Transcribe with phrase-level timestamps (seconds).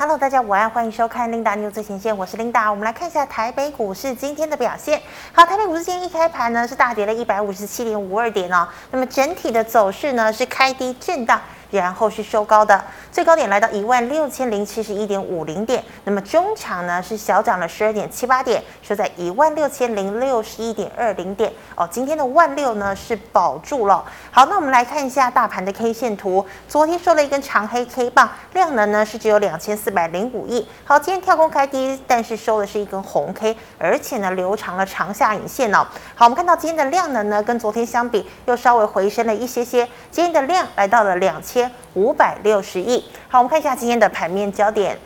[0.00, 2.70] Hello，大家午安，欢迎收看 Linda News 最前线，我是 Linda。
[2.70, 4.98] 我们来看一下台北股市今天的表现。
[5.30, 8.66] 好，台北股市今天一开盘呢是大跌了一百五十七点五二点哦。
[8.90, 11.38] 那么整体的走势呢是开低震荡。
[11.70, 15.82] 然后是收高的，最高点来到一万六千零七十一点五零点。
[16.04, 21.52] 那么中场呢是小涨了十二点七八点，收在一万六千零六十一点二零点。
[21.76, 24.04] 哦，今天的万六呢是保住了。
[24.30, 26.44] 好，那我们来看一下大盘的 K 线图。
[26.68, 30.66] 昨天收了一根长黑 K 棒，量能呢是只有两千四百零五亿。
[30.84, 35.86] 好，今天跳空开低，但是收的是一根红 K，而且呢留长了长下影线哦。
[36.14, 41.59] 好，我们看到今天的量能呢跟昨天相比又稍微回升了一些些，今天的量来到了两千。
[41.94, 43.04] 五百六十亿。
[43.28, 44.96] 好，我们看一下今天的盘面焦点。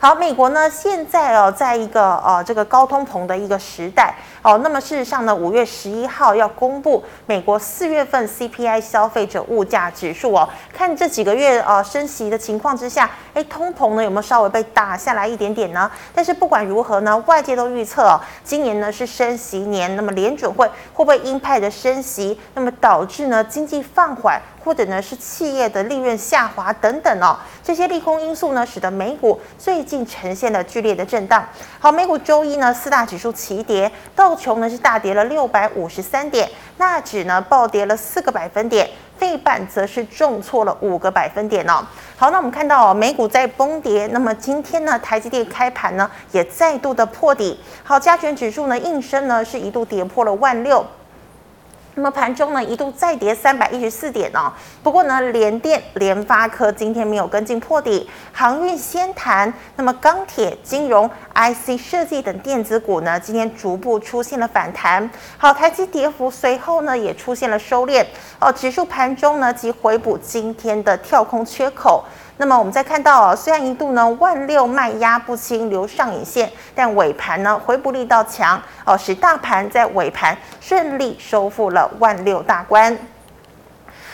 [0.00, 15.90] 好，美国呢现在哦，在一个呃这个高通膨的一个时代哦，那么事实上呢，五月十一号要公布美国四月份 CPI 消费者物价指数哦，看这几个月呃升息的情况之下，哎，通膨呢有没有稍微被打下来一点点呢？
[16.14, 24.40] 但是不管如何呢，外界都预测哦，今年呢是升息年，那么联准会会不会鹰派的升息，那么导致呢经济放缓？
[24.68, 31.42] 或者呢是企业的利润下滑等等哦，这些利空因素呢，使得美股最近呈现了剧烈的震荡。
[31.80, 41.82] 好，美股周一呢四大指数齐跌，道琼呢是大跌了六百五十三点，纳指呢暴跌了四个百分点，费半则是重挫了五个百分点哦。
[42.18, 47.58] 好，那我们看到哦，美股在崩跌，那么今天呢台积电开盘呢也再度的破底。
[47.82, 50.84] 好，加权指数呢应声呢是一度跌破了万六。
[51.98, 54.52] 那么盘中呢一度再跌三百一十四点哦，
[54.84, 59.52] 不过呢联电、联发科今天没有跟进破底，航运先弹。
[59.74, 65.10] 那么钢铁、金融、IC 设计等电子股呢今天逐步出现了反弹。
[65.36, 68.06] 好，台积跌幅随后呢也出现了收敛
[68.38, 72.04] 哦，指数盘中呢即回补今天的跳空缺口。
[72.40, 82.96] 那么我们再看到哦，虽然一度呢万六卖压不轻留上影线，但尾盘呢回补力道强哦，使大盘在尾盘顺利收复了万六大关。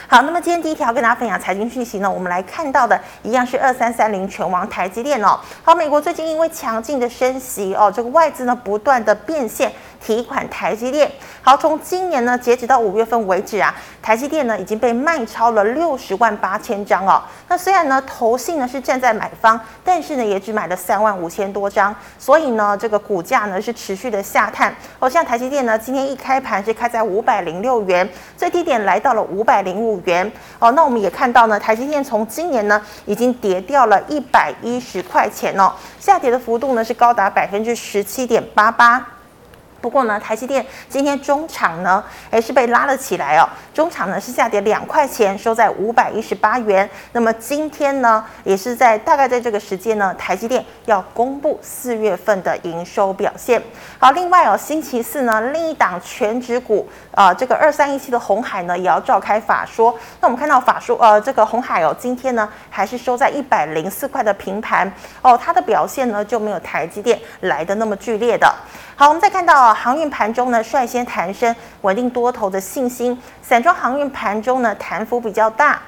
[0.06, 5.38] 好，那么今天第一条跟大家分享财经讯息呢，我们来看到的一样是二三三零权王台积电哦。
[5.62, 9.70] 好，美国最近因为强劲的升息哦，这个外资呢不断的变现。
[10.04, 11.10] 提款台积电，
[11.40, 17.22] 好，从今年呢截止到五月份为止啊，台积电呢已经被卖超了六十万八千张哦。
[17.48, 24.76] 那虽然呢投信呢是站在买方，但是呢也只买了三万五千多张，所以呢这个股价呢是持续的下探。
[24.98, 30.30] 哦，像台积电呢今天一开盘是开在五百零六元，最低点来到了五百零五元。
[30.58, 39.13] 哦，那我们也看到呢，台积电从今年呢已经跌掉了一百一十块钱哦，下跌的幅度呢是高达百分之十七点八八。
[39.84, 43.46] 不过呢，台积电今天中场呢，诶是被拉了起来哦。
[43.74, 46.88] 中场呢是下跌两块钱，收在五百一十八元。
[47.12, 53.62] 那么今天呢，也是在大概在这个时间呢，台积电要公布四月份的营收表现。
[53.98, 59.94] 好，另外哦，星期四呢，另一档全指股啊、这个二三一七的红海呢，也要召开法说。
[60.22, 64.90] 那我们看到法说，呃，这个红海哦，今天呢还是收在一百零四块的平盘
[65.20, 68.50] 哦，它的表现呢就没有台积电来的那么剧烈的。
[68.96, 73.20] 好，我们再看到啊，航运盘中呢率先弹升，稳定多头的信心。
[73.42, 75.78] 散装航运盘中呢弹幅比较大，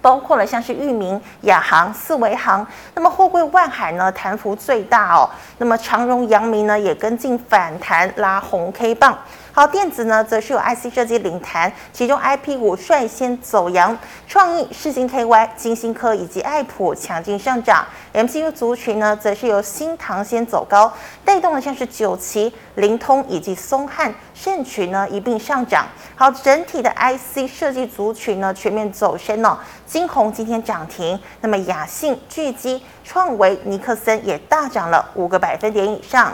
[0.00, 2.64] 包括了像是裕民、亚航、四维航。
[2.94, 5.28] 那么货柜万海呢弹幅最大哦。
[5.56, 9.18] 那么长荣、阳明呢也跟进反弹，拉红 K 棒。
[9.58, 13.98] 好，电子呢，则是有 IC 设计领弹，其中 IP 股率先走扬，
[14.28, 17.84] 创意、世芯 KY、晶心科以及爱普强劲上涨。
[18.14, 20.92] MCU 族群呢，则是由新唐先走高，
[21.24, 25.84] 带动的像是九旗、灵通以及松汉、盛群呢一并上涨。
[26.14, 36.32] 好，整体的 IC 设计族群呢全面走升哦，晶宏今天涨停，那么雅信、聚基、创维、尼克森也大涨了五个百分点以上。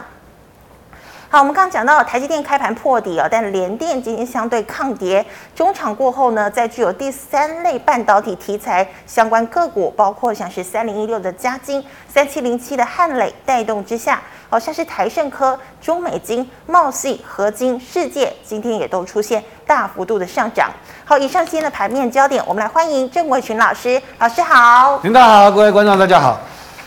[1.34, 20.70] 好，我们刚刚讲到台积电开盘破底哦，但联电今天相对抗跌，中场过后呢，在具有第三类半导体题材相关个股，包括像是三零一六的嘉晶、三七零七的汉磊带动之下，好像是台胜科、中美晶、茂系、合金、世界今天也都出现大幅度的上涨。
[21.04, 25.00] 好，以上今天的盘面焦点，我们来欢迎郑国群老师，老师好。
[25.02, 26.38] 领导好，各位观众大家好。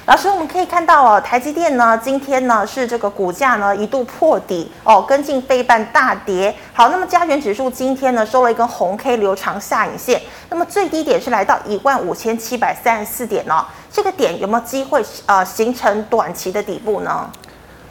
[0.07, 6.55] 老师，我们可以看到哦，台积电呢，今天呢是这个股价呢一度破底哦，跟进背半大跌。
[6.71, 17.29] 好，那么加权指数今天呢收了一根红 K 留长下影线，那么最低点是来到一万五千七百三十四点哦，这个点有没有机会呃形成短期的底部呢？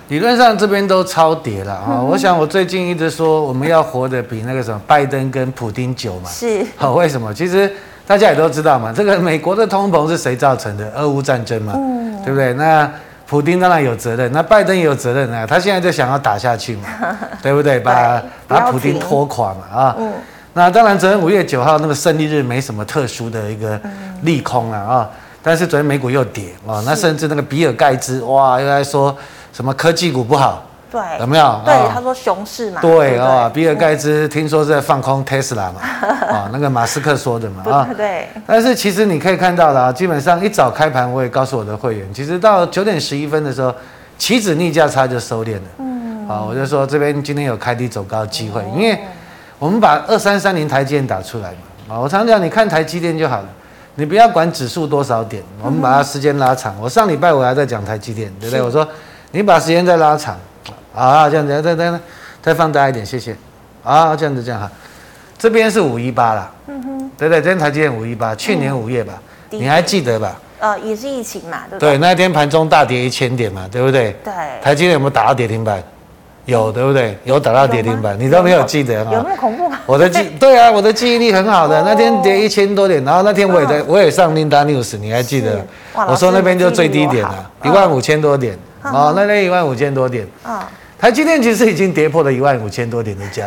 [0.09, 6.31] 理论上这边都超跌了啊、我想我最近一直说我们要活得比那个什么拜登跟普丁久嘛。
[6.31, 6.65] 是。
[6.79, 7.35] 好，为什么？
[7.35, 7.71] 其实。
[8.07, 10.89] 大家也都知道嘛，这个美国的通膨是谁造成的？
[10.95, 12.53] 俄乌战争嘛，嗯、对不对？
[12.55, 12.89] 那
[13.27, 16.89] 普丁当然有责任，那拜登也有责任啊，他现在就想要打下去嘛，
[17.43, 17.81] 对不对？
[17.81, 20.13] 把把普丁拖垮嘛，啊，嗯、
[20.53, 23.81] 那当然昨天五月九号那个胜利日没什么特殊的一个
[24.23, 25.11] 利空啊，啊，
[25.43, 29.17] 但是昨天美股又跌啊，那甚至那个比尔盖茨哇又在说
[29.53, 30.65] 什么科技股不好。
[30.97, 31.61] 对，有没有？
[31.65, 32.81] 对，哦、他说熊市嘛。
[32.81, 38.29] 对啊、哦，比尔盖茨听说是在放空 Tesla 嘛，啊、 哦，那个马斯克说的嘛，啊，对。
[38.47, 43.75] 但是其实你可以看到了，基本上一早开盘，我也告诉我的会员，其实到九点十一分的时候，
[44.17, 45.63] 期指逆价差就收敛了。
[45.79, 46.27] 嗯。
[46.27, 48.99] 啊、哦，我就说这边今天有开低走高的机会，因为
[49.59, 51.95] 我们把二三三零台积电打出来嘛。
[51.95, 53.49] 啊，我常讲，你看台积电就好了，
[53.97, 56.75] 你不要管指数多少点，我们把它时间拉长。
[56.81, 58.63] 我上礼拜我还在讲台积电，对不对？
[58.63, 58.89] 我说
[59.31, 60.37] 你把时间再拉长。
[60.97, 62.01] 啊，这样子，再再
[62.43, 63.37] 再放大一点，谢谢。
[63.85, 64.69] 啊，这样子这样哈，
[65.39, 69.13] 这边是五一八啦，嗯哼，对对，今天台积电五一八，去年五月吧，
[69.51, 70.37] 你还记得吧？
[70.59, 71.91] 呃，也是疫情嘛，对不对？
[71.91, 74.17] 对，那天盘中大跌一千点嘛，对不对？
[74.25, 74.33] 对。
[74.61, 75.81] 台积电有没有打到跌停板？
[76.47, 77.17] 有，对不对？
[77.25, 79.13] 有打到跌停板，你都没有记得啊？
[79.13, 79.79] 有那么恐怖吗？
[79.85, 81.81] 我的记， 对啊，我的记忆力很好的。
[81.83, 85.65] 那天跌一千多点，然后那天我也在，我也上 Linda News，你还记得？
[86.09, 88.59] 我说那边就最低点了，一万五千多点。
[88.83, 90.27] 哦，那天一万五千多点。
[90.43, 90.69] 啊。
[91.07, 93.47] 台积电其实已经跌破了一万五千多点的价，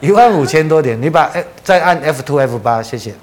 [0.00, 1.30] 一万五千多点，你把
[1.62, 3.14] 再按 F two F 八，谢谢，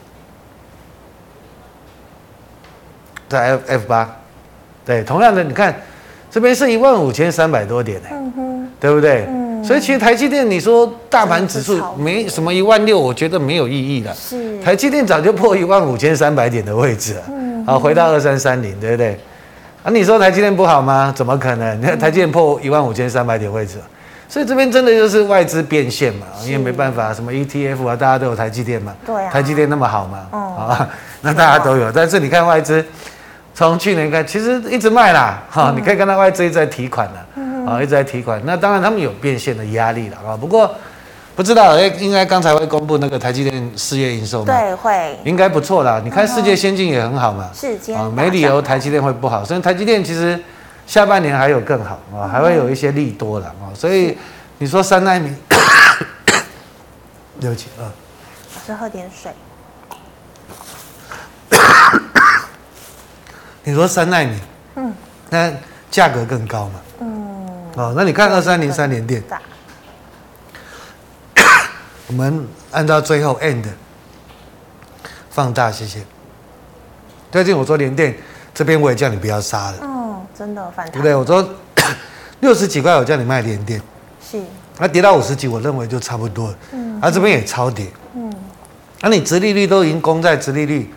[3.27, 4.15] 再 F F 八，
[4.85, 5.75] 对，同样的，你看
[6.31, 9.25] 这边是一万五千三百多点呢，嗯，对不对？
[9.27, 19.19] 嗯，所以其实台积电，你说大盘指数没什么一万六，我觉得没有意义了，是，台积电早就破一万五千三百点的位置了，嗯，好，回到二三三零，对不对？
[19.85, 21.13] 啊，你说台积电不好吗？
[21.15, 21.79] 怎么可能？
[21.79, 23.77] 你看台积电破一万五千三百点位置，
[24.27, 30.89] 所以这边真的就是外资变现嘛，因为没办法，什么 ETF 啊，大家都有台积电嘛，对啊，台积电那么好嘛，啊，
[31.21, 31.91] 那大家都有。
[31.91, 32.83] 但是你看外资
[33.53, 38.41] 从去年开，其实一直卖啦，哈，你可以看到外资一直在提款了，啊，一直在提款。
[38.43, 40.73] 那当然他们有变现的压力了啊，不过。
[41.35, 44.53] 不知道，哎，应该刚才会公布那个台积电四月营收吗？
[44.53, 46.01] 对，会，应该不错啦。
[46.01, 49.43] 你看世界先进也很好嘛，是，啊，没理由台积电会不好。
[49.43, 50.41] 所以台积电其实
[50.87, 53.67] 下半年还有更好啊，还会有一些利多了啊。
[53.75, 54.17] 所以
[54.59, 55.35] 你说三奈米，
[57.41, 57.83] 对不起啊，
[58.55, 59.31] 我是喝点水。
[63.65, 64.39] 你说三奈米，
[64.75, 64.93] 嗯，
[65.29, 65.51] 那
[65.91, 66.79] 价格更高嘛？
[67.01, 67.45] 嗯，
[67.75, 69.21] 哦，那你看二三零三联电。
[72.15, 73.65] 我们按照最后 end
[75.29, 75.99] 放大，谢谢。
[77.29, 78.15] 最近我说连电
[78.53, 79.77] 这边我也叫你不要杀了。
[79.81, 80.93] 哦，真的反弹。
[80.93, 81.13] 对不对？
[81.13, 81.45] 我说
[82.39, 83.81] 六十几块我叫你卖连电。
[84.25, 84.41] 是。
[84.77, 86.55] 那跌到五十几，我认为就差不多了。
[86.71, 86.97] 嗯。
[87.01, 87.87] 啊，这边也超跌。
[88.15, 88.33] 嗯。
[89.01, 90.93] 那你殖利率都已经攻在殖利率，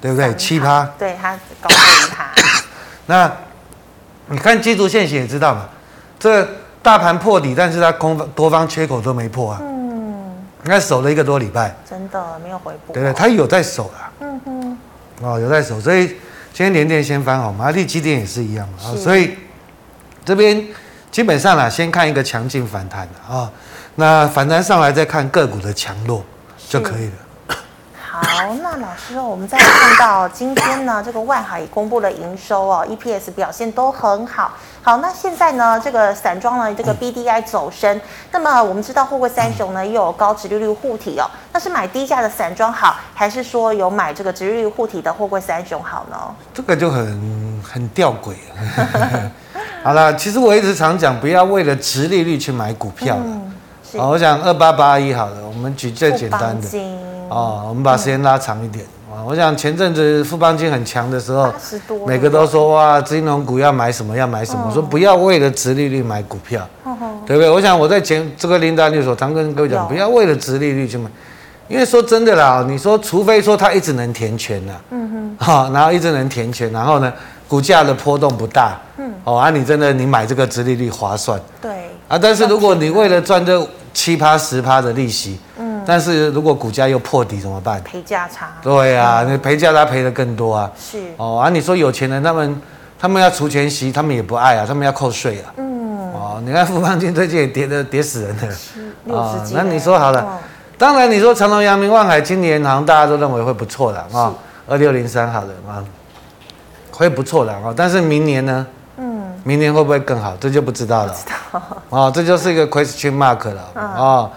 [0.00, 0.34] 对不对？
[0.34, 0.84] 七趴。
[0.98, 2.32] 对，它高于一趴。
[3.06, 3.32] 那
[4.26, 5.68] 你看基础线型也知道嘛？
[6.18, 6.48] 这个
[6.82, 9.62] 大盘破底，但是它空方多方缺口都没破啊。
[10.64, 12.92] 应该守了一个多礼拜，真的没有回补。
[12.92, 14.12] 对对，他有在守啊。
[14.20, 14.78] 嗯哼。
[15.20, 16.06] 哦，有在守，所以
[16.52, 18.74] 今天连电先翻红嘛，力机电也是一样嘛。
[18.78, 19.36] 是所以
[20.24, 20.64] 这边
[21.10, 23.50] 基本上啦，先看一个强劲反弹啊、哦，
[23.96, 26.24] 那反弹上来再看个股的强弱
[26.68, 27.12] 就可以了。
[28.22, 34.52] 好，那老师，我们再看到今天呢，这个万海也公布了营收哦，EPS 表现都很好。
[34.82, 38.00] 好，那现在呢，这个散装呢，这个 BDI 走升，嗯、
[38.32, 46.16] 那么我们知道货柜三雄呢，又有高殖利率护体哦，那是买低价的散装好，还是说有买这个殖利率护体的货柜三雄好呢？
[46.54, 49.30] 这个就很很吊诡啊。
[49.84, 53.22] 好了，其实我一直常讲，不要为了殖利率去买股票了。
[53.24, 53.54] 嗯、
[53.98, 56.68] 好，我想二八八一好了，我们举最简单的。
[57.28, 58.84] 哦，我们把时间拉长一点。
[59.10, 59.20] 啊！
[59.20, 61.50] 嗯、我想前阵子富邦金很强的时候，
[62.06, 66.94] 每个都说哇，金融股要买什么要买什么，我说不要为了殖利率买股票，嗯、
[67.26, 67.50] 对不对？
[67.50, 71.10] 我想我在前这个林达律所常跟各位讲，不要为了殖利率去买，
[71.68, 77.10] 因为说真的啦，你说除非说它一直能填权呐，嗯哼，好，然后一直能填权，然后呢，
[77.48, 85.40] 股价的波动不大，嗯，哦啊，你真的你买这个殖利率划算，对，啊，但是如果你为了赚这七趴十趴的利息，
[85.88, 87.82] 但是如果股价又破底怎么办？
[87.82, 88.50] 赔价差。
[88.60, 90.70] 对啊，你赔价差赔的更多啊。
[90.78, 90.98] 是。
[91.16, 92.60] 哦，啊，你说有钱人他们
[92.98, 95.48] 他们要除权息，他们也不爱啊，他们要扣税啊。
[95.56, 96.12] 嗯。
[96.12, 98.42] 哦，你看富邦金最近也跌的跌死人了。
[99.04, 99.54] 六十几。
[99.54, 100.38] 那你说好了，
[100.76, 104.34] 当然你说长荣、阳明、万海今年好像大家都认为会不错的啊，
[104.68, 105.82] 二六零三好了啊，
[106.90, 108.66] 会不错的啊，但是明年呢？
[108.98, 109.22] 嗯。
[109.42, 110.36] 明年会不会更好？
[110.38, 111.14] 这就不知道了。
[111.14, 111.62] 知道。
[111.88, 114.30] 哦，这就是一个 question mark 了啊。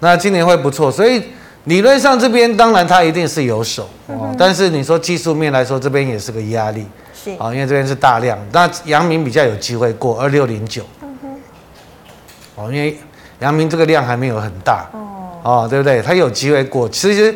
[0.00, 1.22] 那今年会不错，所以
[1.64, 10.82] 理论上这边当然它一定是有手哦，但是你说技术面来说，这边也是个压力，是啊，因为这边是大量，那阳明比较有机会过二六零九，
[12.54, 12.96] 哦，因为
[13.40, 14.88] 阳明这个量还没有很大，
[15.42, 16.00] 哦，对不对？
[16.00, 17.34] 它有机会过，其实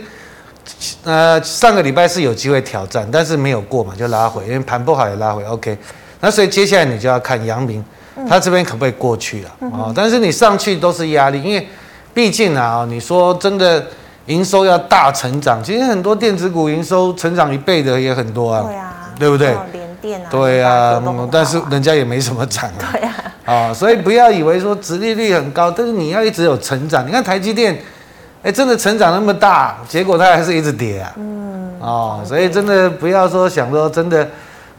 [1.05, 5.77] 呃上个礼拜是有机会挑战，但是没有过嘛，就拉回，因为盘不好也拉回，OK，
[6.21, 7.85] 那所以接下来你就要看阳明，
[8.29, 9.93] 它这边可不可以过去了啊？
[9.95, 11.67] 但是你上去都是压力，因为
[12.13, 13.85] 毕竟啊，你说真的。
[14.27, 19.49] 营收要大成长，其实很多电子股营收成长一倍的也很多啊，对啊，对不对？
[19.49, 19.67] 啊，
[20.31, 23.15] 对啊，但是人家也没什么涨啊， 对啊，
[23.45, 27.05] 啊，所以不要以为说殖利率很高，但是你要一直有成长。
[27.05, 27.77] 你看台积电，
[28.45, 34.27] 哎，真的成长那么大，结果它还是一直跌啊，嗯，哦，所以真的不要说想说真的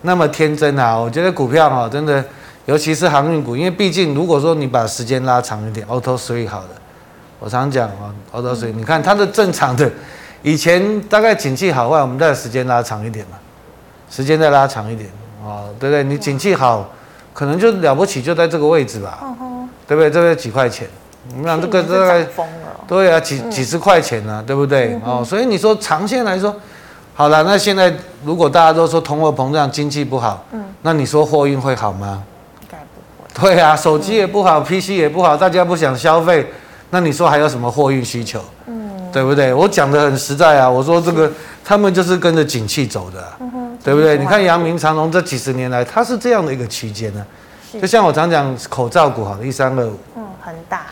[0.03, 0.97] 那么天真啊。
[0.97, 2.23] 我觉得股票哈，真的，
[2.63, 6.69] 尤其是航运股，因为毕竟如果说你把时间拉长一点，auto three 好的。
[7.43, 9.91] 我常讲啊，好多水，你看它的正常的，
[10.43, 13.37] 以前大概景气好坏，我们再时间拉长一点嘛，
[14.09, 15.09] 时间再拉长一点
[15.45, 16.05] 啊，对不对？
[16.05, 16.89] 你景气好，
[17.33, 19.19] 可能就了不起，就在这个位置吧，
[19.85, 20.09] 对不对？
[20.09, 20.87] 这个几块钱，
[21.35, 22.25] 你看这个大概，
[22.87, 24.97] 对啊，几几十块钱呢，对不对？
[25.03, 26.55] 哦，所以你说长线来说，
[27.13, 32.23] 好了，那现在如果大家都说通货膨胀，经济不好，嗯那你说货运会好吗？
[32.61, 33.53] 应该不会。
[33.53, 36.49] 对啊，手机也不好，PC 也不好，大家不想消费。
[36.93, 38.39] 那你说还有什么货运需求？
[38.67, 39.51] 嗯，对不对？
[39.51, 41.29] 我讲的很实在啊，我说这个
[41.65, 43.23] 他们就是跟着景气走的，
[43.83, 44.15] 对不对？
[44.15, 47.25] 你看阳明长隆这几十年来，它是这样的一个区间呢。
[47.81, 50.83] 就像我常讲口罩股好，一三二五，嗯，很大。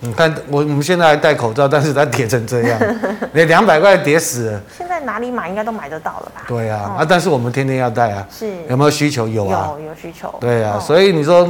[0.00, 2.78] 你看我我们现在还戴口罩，但是它跌成这样，
[3.32, 4.60] 你两百块跌死了。
[4.76, 6.42] 现在哪里买应该都买得到了吧？
[6.46, 8.26] 对啊，啊，但是我们天天要戴啊。
[8.30, 8.46] 是。
[8.68, 9.26] 有没有需求？
[9.26, 9.70] 有啊。
[9.78, 10.34] 有有需求。
[10.38, 11.48] 对啊，所以你说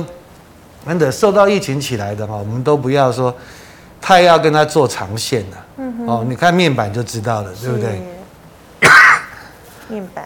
[0.86, 3.34] 真的受到疫情起来的哈，我们都不要说。
[4.00, 8.02] 太要跟他做长线了，嗯，哦，你看面板就知道了，对不对？
[9.88, 10.24] 面板。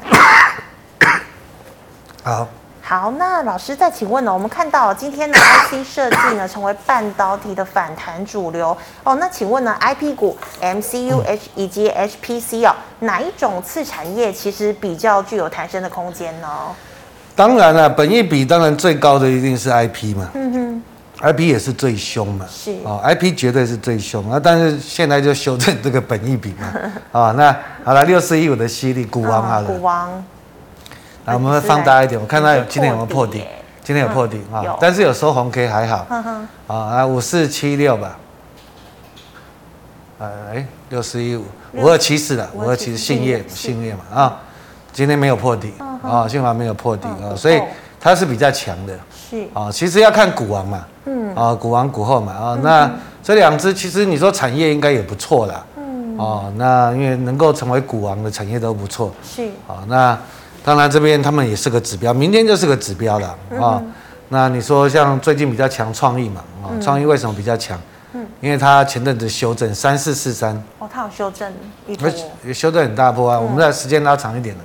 [2.23, 2.49] 好。
[2.87, 4.33] 好，那老师再请问呢？
[4.33, 5.39] 我们看到今天的
[5.73, 9.15] IC 设计呢，成为半导体的反弹主流哦。
[9.15, 16.49] 那请问呢，IP 股 MCU H 以及 HPC 哦，哪一种次产业其实比较具有抬升的空间呢？
[17.35, 20.29] 当然了，本益比当然最高的一定是 IP 嘛。
[20.35, 20.83] 嗯哼。
[21.25, 22.77] I P 也是最凶嘛，是。
[22.85, 26.73] 哦，I P 绝对是最凶啊，但是现在就修正这个本益比嘛，
[27.19, 30.23] 啊，那好了，六四一五的犀利股王好了，股王，
[31.25, 33.43] 来我们放大一点，我看它有今天有没有破底，
[33.83, 36.07] 今天有破底啊，但是有收红 K 还好，
[36.67, 38.19] 啊，来五四七六吧，
[40.19, 44.41] 呃哎，六四一五五二七四了，五二七四信业信业嘛啊，
[44.93, 47.59] 今天没有破底啊，幸好没有破底啊，所以
[47.99, 48.99] 它是比较强的，
[49.31, 49.49] 是。
[49.55, 50.85] 啊，其实要看股王嘛。
[51.07, 52.91] 嗯啊，股王股后嘛啊，那
[53.23, 55.65] 这两只其实你说产业应该也不错啦。
[55.77, 59.13] 嗯哦，那因为能够成为股王的产业都不错。
[59.23, 60.17] 是啊，那
[60.65, 63.83] 当然这边他们也是个指标，明天就是个指标了啊。
[64.29, 67.79] 那你说像最近比较强创意嘛啊，创意为什么比较强？
[68.15, 70.55] 嗯，因为它前阵子修正三四四三。
[70.79, 71.53] 哦，它有修正
[71.87, 72.09] 一波。
[72.53, 74.63] 修正很大波啊，我们在时间拉长一点了，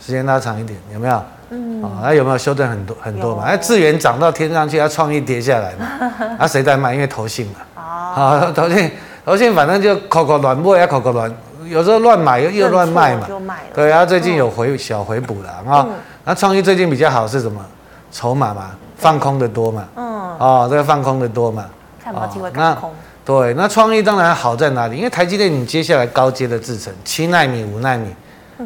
[0.00, 1.22] 时间拉长一点有没有？
[1.50, 3.44] 嗯，啊、哦，那有没有修正很多很多嘛？
[3.46, 6.36] 那智源涨到天上去，它创意跌下来嘛？
[6.40, 6.92] 啊，谁在卖？
[6.94, 7.54] 因为投信嘛。
[7.76, 7.80] 哦。
[7.80, 8.90] 啊，投信，
[9.24, 11.32] 投信反正就口口乱卖啊，口口乱，
[11.64, 13.28] 有时候乱买又又乱卖嘛。
[13.74, 15.86] 对啊，最近有回、嗯、小回补了啊。
[16.24, 17.64] 那创意最近比较好是什么？
[18.10, 19.84] 筹码嘛，放空的多嘛。
[19.96, 20.04] 嗯。
[20.38, 21.64] 哦，这个放空的多嘛。
[22.02, 22.92] 看不到机会看空。
[23.24, 24.96] 对，那创意当然好在哪里？
[24.96, 28.14] 因为台积电你接下来高阶的制程，七纳米、五纳米，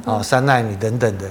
[0.04, 1.25] 哦，三纳米等等的。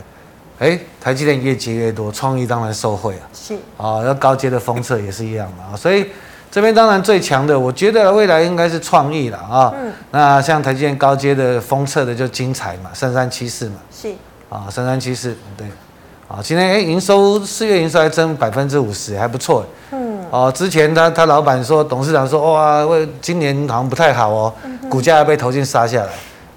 [0.59, 3.23] 哎，台积电越接越多，创意当然受惠啊。
[3.33, 5.75] 是啊，要高阶的封测也是一样嘛。
[5.75, 6.05] 所以
[6.51, 9.73] 这边当然最强的，我觉得未来应该是创意了啊。
[9.75, 9.91] 嗯。
[10.11, 13.75] 那像台积电高阶的封测的就精彩嘛，三三七四嘛。
[13.89, 14.09] 是。
[14.49, 15.65] 啊，三三七四，对。
[16.27, 19.65] 啊，今天哎，营收四月营收还增百分之五十，还不错。
[19.91, 20.19] 嗯。
[20.29, 24.53] 哦，之前他他老板说，董事长说，哇，为今年好像不太好哦，
[24.89, 26.09] 股价要被投信杀下来。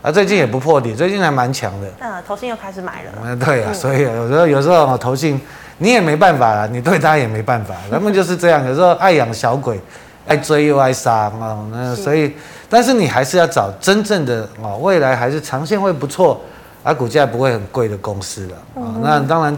[0.03, 1.87] 啊，最近也不破底，最近还蛮强的。
[2.01, 3.13] 嗯，投信又开始买了。
[3.25, 5.41] 嗯，对啊，所以有时候有时候投信
[5.79, 8.67] 你也没办法啦，你对他也没办法，他们就是这样。
[8.67, 9.81] 有时候爱养小鬼，
[10.27, 11.57] 爱追又爱杀啊。
[11.71, 12.35] 那所以，
[12.69, 16.41] 但是你还是要找真正的哦，未来还是长线会不错，
[16.83, 18.99] 啊，股价不会很贵的公司了啊。
[19.01, 19.57] 那当然，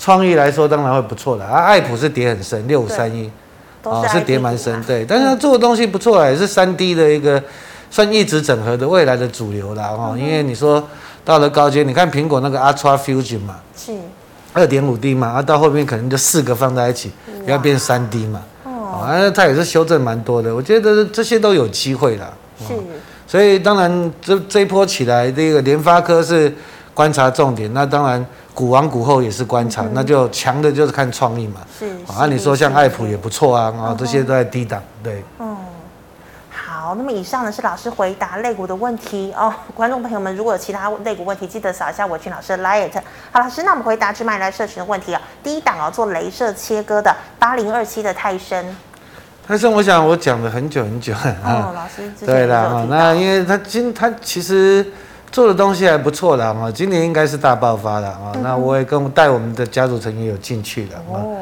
[0.00, 1.64] 创意来说当然会不错的啊。
[1.64, 3.30] 爱普是跌很深，六五三一
[3.84, 5.04] 啊，是跌蛮深，对。
[5.04, 7.40] 但是他做的东西不错啊，也是三 D 的一个。
[7.96, 10.86] 算一直整合的未来的主流啦，哦，因为你说
[11.24, 13.90] 到了高阶，你看苹果那个 Ultra Fusion 嘛，是
[14.52, 17.10] 二点五 D 嘛，啊，到后面可能就四个放在一起，
[17.46, 22.30] 要变三 D 嘛，哦，啊，它也是修正蛮多的，我觉得这些都有机会啦。
[22.68, 22.74] 是，
[23.26, 26.54] 所以当然这这一波起来，这个联发科是
[26.92, 28.22] 观察重点，那当然
[28.52, 31.62] 股王股后也是观察，嗯、那就强的就是看创意嘛。
[31.78, 31.86] 是。
[32.14, 35.24] 啊，你说像爱普也不错啊，啊，这些都在低档，对。
[35.38, 35.55] 嗯。
[36.78, 39.50] 好，那么以上呢是老师回答肋骨的问题哦。
[39.74, 42.92] 观众朋友们，如果有其他肋骨问题，记得扫一下我群老师的 liet。
[43.32, 45.22] 好，老师，那我们回答只买来社群的问题啊。
[45.42, 48.76] 第一档哦，做镭射切割的八零二七的泰森。
[49.48, 51.14] 泰森，我想我讲了很久很久。
[51.14, 52.12] 哦，老师。
[52.26, 54.86] 对啦，那因为他今他其实
[55.32, 58.32] 做的东西还不错的啊，今年应该是大爆发了啊。
[58.42, 61.38] 那我也跟带我们的家族成员有进去了哦。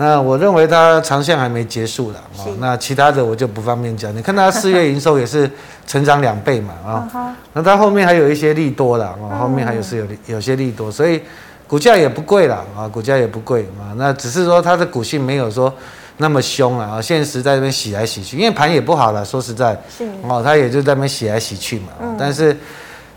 [0.00, 4.14] 那我认为它长线还没结束了啊，那其他的我就不方便讲。
[4.16, 5.50] 你看它四月营收也是
[5.88, 11.20] 成长两倍嘛啊，那它后面还有一些利多了啊，后面还有是有有些利多，所以
[11.66, 13.90] 股价也不贵了啊，股价也不贵啊。
[13.96, 15.72] 那只是说它的股性没有说
[16.18, 19.76] 那么凶了啊，现实在这边洗来洗去，因为盘也不好了，说实在，
[20.22, 22.14] 哦，它也就在那边洗来洗去嘛。
[22.16, 22.56] 但是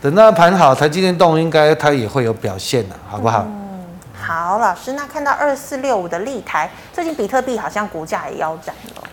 [0.02, 3.48] 等到盘好，台积电动应该它也会有表现的，好不好？
[4.32, 9.04] 好，老师，那看到二四六五的立台，最近比特币好像股价也腰斩了，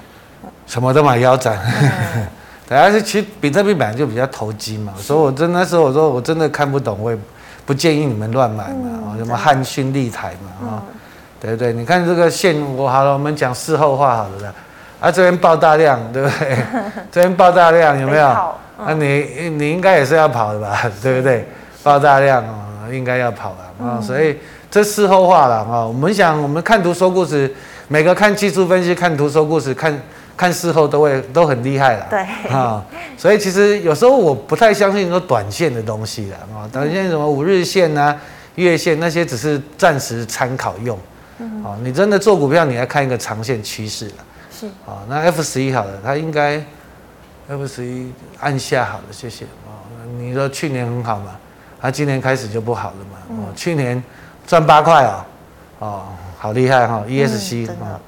[0.65, 1.59] 什么都买腰斩，
[2.69, 7.19] 对啊，是其实比特币本来就比较投机嘛，所以我真那时候我说我真的看不懂，我也
[7.67, 10.83] 不建议你们乱买嘛，什么汉讯立台嘛，啊，
[11.41, 11.73] 对不对？
[11.73, 14.55] 你看这个线，我好了，我们讲事后话好了啦，
[15.01, 16.57] 啊，这边爆大量，对不对？
[17.11, 18.29] 这边爆大量有没有？
[18.29, 21.45] 啊，你你应该也是要跑的吧， 对不对？
[21.83, 24.39] 爆大量哦，应该要跑了啊，所以。
[24.71, 25.87] 这事后话了啊！
[25.87, 27.51] 我们想，我们看图说故事，
[27.89, 29.99] 每个看技术分析、看图说故事、看
[30.37, 32.07] 看事后都会都很厉害了。
[32.11, 32.21] 对
[32.53, 32.85] 啊，
[33.17, 38.15] 所以其实有时候我不太相信说短线的东西了啊，短线什么五日线啊、
[38.57, 40.99] 月线那些只是暂时参考用。
[41.39, 41.65] 嗯。
[41.65, 44.15] 啊，你真的做股票，你要看一个长线趋势了。
[44.53, 44.67] 是。
[44.87, 46.63] 啊，那 F 十一好了，它应该
[47.49, 49.81] F 十一按下好了，谢谢啊。
[50.19, 51.37] 你说去年很好嘛？
[51.81, 53.19] 它今年开始就不好了嘛？
[53.31, 54.05] 哦，去年。
[54.49, 55.25] 赚八块哦，
[55.81, 56.03] 哦，
[56.39, 58.01] 好厉害哈！ESC 啊，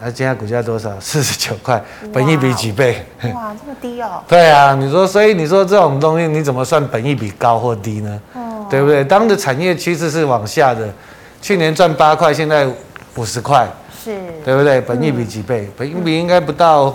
[0.00, 0.90] 那现在股价多少？
[0.98, 1.80] 四十九块，
[2.12, 3.04] 本益比几倍？
[3.34, 4.22] 哇，这么低哦！
[4.26, 8.20] 对啊，你说，所以你说这种东西你怎么算本益比高或低呢？
[8.34, 9.04] 哦，对不对？
[9.04, 10.88] 当的产业趋势是往下的，
[11.42, 12.66] 去年赚八块，现在
[13.16, 13.68] 五十块，
[14.02, 14.80] 是，对不对？
[14.80, 15.70] 本益比几倍？
[15.76, 16.94] 本益比应该不到。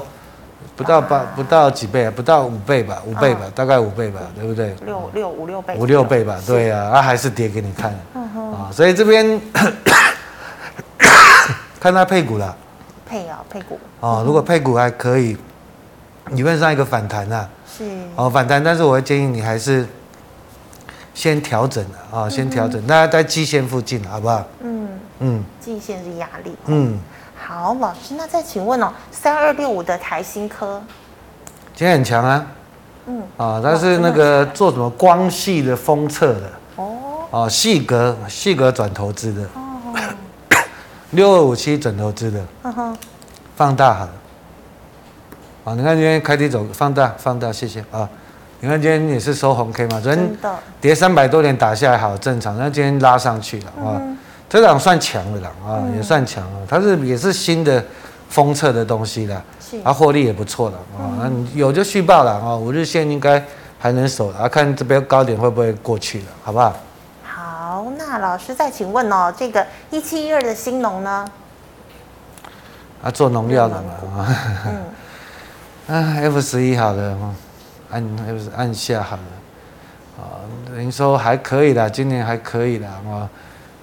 [0.75, 2.13] 不到八，不到几倍啊？
[2.15, 3.01] 不到五倍吧？
[3.05, 3.41] 五倍吧？
[3.53, 4.21] 大概五倍吧？
[4.35, 4.75] 对不对？
[4.85, 5.75] 六六五六倍。
[5.77, 6.39] 五六倍吧？
[6.47, 7.91] 对呀，啊还是跌给你看。
[8.13, 9.39] 啊，所以这边
[11.79, 12.55] 看它配股了。
[13.05, 13.79] 配啊，配股。
[13.99, 15.37] 哦，如果配股还可以，
[16.31, 17.47] 理论上一个反弹啊。
[17.67, 17.83] 是。
[18.15, 19.85] 哦，反弹，但是我会建议你还是
[21.13, 24.43] 先调整啊，先调整，那在季线附近，好不好？
[24.63, 25.43] 嗯嗯。
[25.59, 26.55] 季线是压力。
[26.65, 26.99] 嗯。
[27.45, 30.81] 好，老师，那再请问哦，三二六五的台新科，
[31.75, 32.47] 今天很强啊，
[33.05, 36.95] 嗯，啊，它是那个做什么光系的封测的，哦，
[37.31, 39.93] 哦，细格细格转投资的，哦，
[41.11, 42.97] 六二五七转投资的，嗯哼，
[43.57, 44.11] 放大好了，
[45.65, 47.81] 啊，你看今天开低走，放大放大，谢谢。
[47.91, 48.07] 啊，
[48.61, 50.37] 你看今天也是收红 K 嘛，昨天
[50.79, 54.01] 跌三百多点打下来好正常，那今天拉上去了啊。
[54.53, 56.61] 这档算强的啦，啊，也算强啊。
[56.69, 57.83] 它是也是新的
[58.29, 59.41] 封测的东西啦，
[59.83, 61.09] 啊，获利也不错了啊。
[61.17, 63.43] 那有就续报了啊，五日线应该
[63.79, 66.71] 还能守啊，看这边高点会不会过去了，好不好？
[67.23, 71.25] 好，那老师再请问哦，这个一七一二的新农呢？
[73.01, 74.37] 啊，做农药的嘛啊。
[74.67, 74.83] 嗯。
[75.97, 77.17] 啊，F 十一好了，
[77.89, 83.27] 按 F 按下好了，啊，等于说还可以啦，今年还可以啦啊。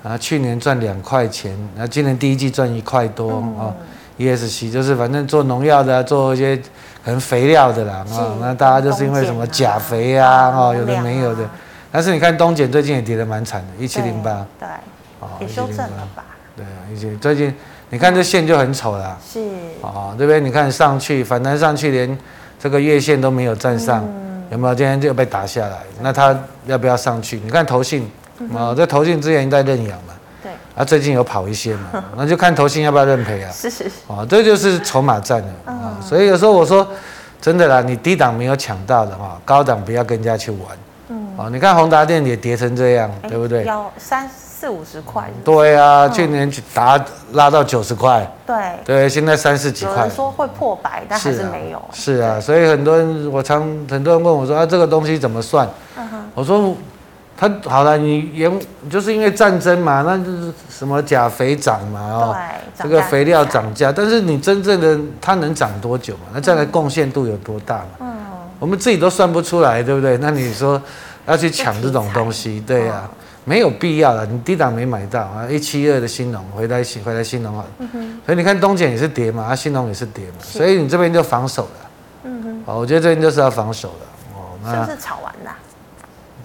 [0.03, 3.75] 啊，去年赚两块钱，那今年第一季赚一块多啊。
[4.19, 6.55] ESC 就是反正做农药的，做一些
[7.03, 8.37] 可能肥料的啦啊。
[8.39, 11.49] 那大家就是因为什么钾肥啊，哦，有的没有的。
[11.91, 14.47] 但是你看东碱最近也跌得蛮惨的，一七零八。
[14.59, 14.69] 对。
[15.21, 16.25] 哦，也修正了吧？
[16.55, 17.55] 对啊，一些最近
[17.89, 19.17] 你看这线就很丑啦。
[19.27, 19.41] 是。
[19.81, 20.39] 哦，对不对？
[20.39, 22.19] 你看上去反弹上去，连
[22.59, 24.07] 这个月线都没有站上，
[24.51, 24.75] 有没有？
[24.75, 27.41] 今天就被打下来，那它要不要上去？
[27.43, 28.07] 你看投信。
[28.57, 33.51] 啊，这投信之前在认养嘛，对，啊，最近有跑一些嘛， 那就看投信要不要认赔啊。
[33.53, 33.91] 是是是。
[34.09, 36.87] 啊，这就是筹码战了啊，所以有时候我说，
[37.41, 40.61] 真的啦，你低档没有抢到的话，高档不要跟人家去玩。
[41.09, 41.29] 嗯。
[41.37, 43.65] 啊，你看宏达电也跌成这样，对不对？
[43.65, 45.31] 要三四五十块。
[45.45, 48.27] 对啊，去年去打拉到九十块。
[48.47, 48.57] 对。
[48.85, 49.95] 对，现在三十几块。
[49.97, 51.83] 有人说会破百，但还是没有。
[51.93, 55.69] 是啊，所以很多人，我常很多人问我说啊，这个东西怎么算？
[55.99, 56.31] 嗯哼。
[56.35, 56.75] 我说。
[57.41, 58.53] 它好了，你原
[58.91, 62.37] 就是因为战争嘛，那就是什么钾肥涨嘛，哦，
[62.75, 66.25] 这个肥料涨价，但是你真正的它能涨多久嘛？
[66.35, 67.85] 那再来贡献度有多大嘛？
[68.01, 68.15] 嗯，
[68.59, 70.19] 我们自己都算不出来，对不对？
[70.19, 70.81] 那你说
[71.25, 73.11] 要去抢这种东西，对呀、啊，
[73.47, 74.27] 没有必要了。
[74.27, 77.65] 你低档没买到啊，一七二的新农回来回来新农好，
[78.27, 81.91] 所以你看东碱也是跌嘛，啊兴农也是跌嘛，所以你这边就防守了。
[82.25, 84.59] 嗯哼，好，我觉得这边就是要防守了哦。
[84.63, 85.51] 那是不是炒完了？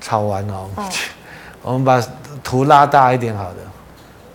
[0.01, 0.67] 炒完哦，
[1.61, 2.01] 我们把
[2.43, 3.57] 图拉大一点，好的。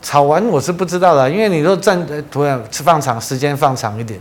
[0.02, 4.18] 炒完我是不知道的，因为你说战突然放长时间放长一点，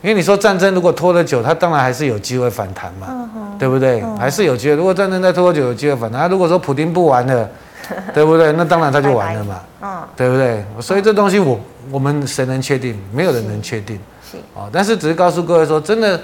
[0.00, 4.00] 因为你说战争如果拖得久，它当然还是有机会反弹嘛，嗯、对不对？
[4.00, 4.74] 嗯、还是有机会。
[4.74, 6.28] 如果战争再拖得久，有机会反弹。
[6.30, 7.48] 如果说普丁不玩了，
[8.14, 8.50] 对不对？
[8.52, 10.64] 那当然他就完了嘛，对不对？
[10.80, 12.98] 所以这东西我我们谁能确定？
[13.12, 14.00] 没有人能确定。
[14.30, 16.18] 是啊，但是只是告诉各位说，真的，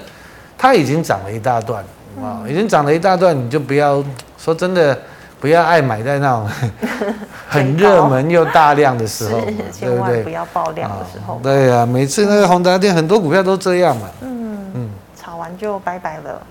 [0.57, 1.83] 它已经涨了一大段
[2.19, 4.03] 啊，嗯、已经涨了一大段，你就不要
[4.47, 4.97] 说真的。
[5.39, 6.49] 不要爱买在那种
[7.47, 9.39] 很热门又大量的时候，
[9.79, 10.23] 对不对？
[10.23, 11.39] 不要爆量的时候。
[11.43, 14.07] 对呀，每次那个宏达店很多股票都这样嘛。
[14.21, 16.41] 嗯嗯，炒完就拜拜了。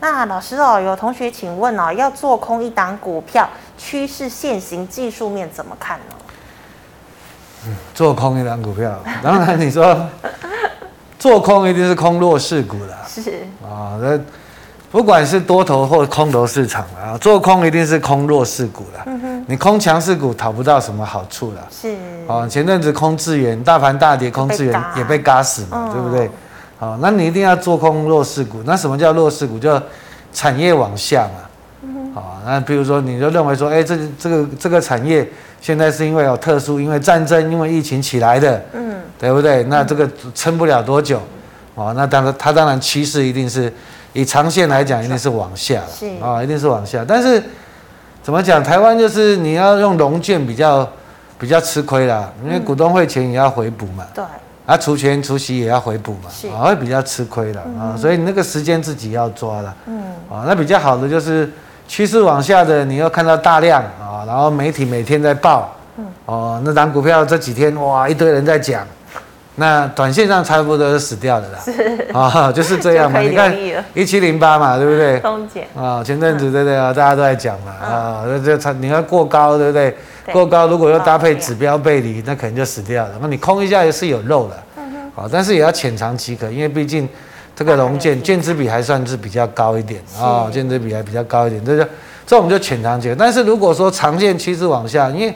[0.00, 7.72] 那老师哦，有同学请问哦，要做空一档股票，趋势线型技术面怎么看呢？
[7.94, 10.04] 做空一档股票，当然你说
[11.16, 12.98] 做空一定是空弱势股的。
[13.06, 14.18] 是啊，那。
[14.92, 19.00] 不管是多头或空头市场啊，做空一定是空弱势股的。
[19.06, 21.66] 嗯哼，你空强势股讨不到什么好处了。
[21.70, 21.96] 是。
[22.26, 26.30] 哦，前阵子空智源，大盘大跌，空智源也被嘎死嘛，对不对？
[26.78, 28.62] 好，那你一定要做空弱势股。
[28.66, 29.58] 那什么叫弱势股？
[29.58, 29.80] 就
[30.30, 31.90] 产业往下嘛。
[32.14, 35.26] 好，那比如说，你就认为说，哎，这这个这个产业
[35.62, 38.62] 现在是因为有特殊，因为战争，因为疫情起来的。
[38.74, 38.96] 嗯。
[39.18, 39.62] 对不对？
[39.64, 41.18] 那这个撑不了多久。
[41.76, 43.72] 哦，那当然，它当然趋势一定是。
[44.12, 47.04] 以长线来讲，一定是往下了，是啊，一定是往下。
[47.06, 47.42] 但是
[48.22, 48.62] 怎么讲？
[48.62, 50.88] 台湾就是你要用融券比较
[51.38, 54.22] 比较吃亏啦，因为股东会钱也要回补嘛，对，
[54.66, 57.96] 啊，除权除息也要回补嘛，是啊，会比较吃亏的啊。
[57.96, 61.50] 所以你那个时间自己要抓了，嗯，啊，那比较好的就是
[61.88, 68.86] 趋势往下的，你要看到大量啊，然后媒体每天在报，嗯，哦，那档股票这几天哇，一堆人在讲。
[69.56, 73.20] 那短线上差不多是死掉的啦，是 啊，就是这样嘛。
[73.22, 73.54] 你看
[73.92, 75.18] 一七零八嘛，对不对？
[75.20, 76.92] 中简啊，前阵子对不对啊？
[76.92, 79.94] 大家都在讲嘛啊，那这差你看过高，对不对？
[80.32, 83.10] 过高如果又搭配指标背离，那可能就死掉了。
[83.20, 84.82] 那你空一下也是有肉的，
[85.14, 87.06] 啊，但是也要浅尝即可，因为毕竟
[87.54, 91.84] 这个融券券资比还算是比较高一点啊，券资比还比较高一点，这就
[92.26, 93.14] 这我们就浅尝即可。
[93.16, 95.34] 但是如果说长线趋势往下，因为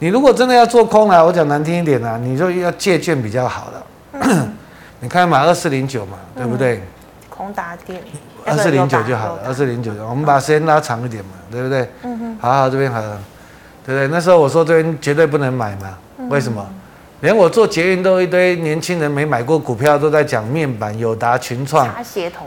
[0.00, 3.86] 你如果真的要做空啊，我讲难听一点啊，你就要借券比较好了。
[4.12, 4.50] 嗯、
[5.00, 6.82] 你看嘛，二四零九嘛，对不对？
[7.28, 8.02] 空达电，
[8.46, 11.86] 二四零九就好了，二四零九，我们把时间拉长一点嘛，对不对？
[12.02, 13.20] 嗯哼，好好这边好了，
[13.84, 14.08] 对不对？
[14.08, 15.98] 那时候我说这边绝对不能买嘛，
[16.30, 16.64] 为什么？
[16.66, 16.74] 嗯、
[17.20, 21.86] 连我做捷运都一堆年轻人没买过股票都在讲面板、友达、群创，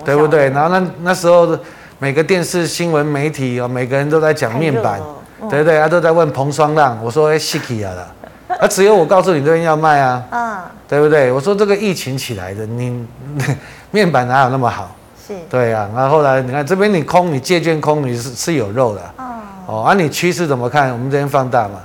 [0.04, 0.50] 对不对？
[0.50, 1.56] 然后那那时候
[2.00, 5.00] 每个电视新闻媒体哦，每个人都在讲面板。
[5.50, 5.80] 对不对？
[5.80, 11.32] 他都在问彭双浪，我说哎，稀奇啊啦， 啊，只有我告诉你这边要卖啊，嗯，对不对？
[11.32, 13.06] 我说这个疫情起来的，你
[13.92, 14.96] 面板哪有那么好？
[15.28, 15.90] 是，对呀、啊。
[15.96, 19.24] 然后后来你看这边你空，你借券空，你是是有肉的，哦，
[19.68, 20.92] 哦，啊，你趋势怎么看？
[20.92, 21.80] 我们这边放大嘛，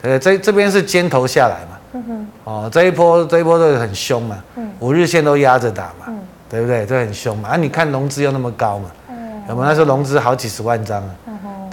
[0.00, 6.86] 对，这这边是尖头下来嘛，嗯哼，哦，这一波这一波都很凶嘛，嗯，五日线都压着打嘛，嗯，对不对？
[6.86, 9.68] 这很凶嘛，啊，你看融资又那么高嘛，嗯，有没有？
[9.68, 11.10] 那时候融资好几十万张啊。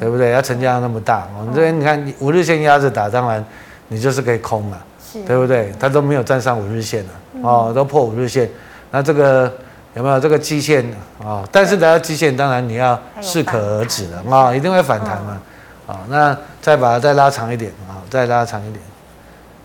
[0.01, 0.31] 对不对？
[0.31, 3.45] 要成交量那么大，我们这边你看五日线压着打，当然
[3.87, 5.71] 你就是可以空嘛，是对不对？
[5.79, 7.09] 它都没有站上五日线了，
[7.43, 8.49] 哦，都破五日线，
[8.89, 9.53] 那这个
[9.93, 10.83] 有没有这个基线
[11.23, 11.47] 啊？
[11.51, 15.39] 但是来到基线，当然你要适可而止了啊，一定会反弹嘛，
[15.85, 18.79] 啊，那再把它再拉长一点啊，再拉长一点，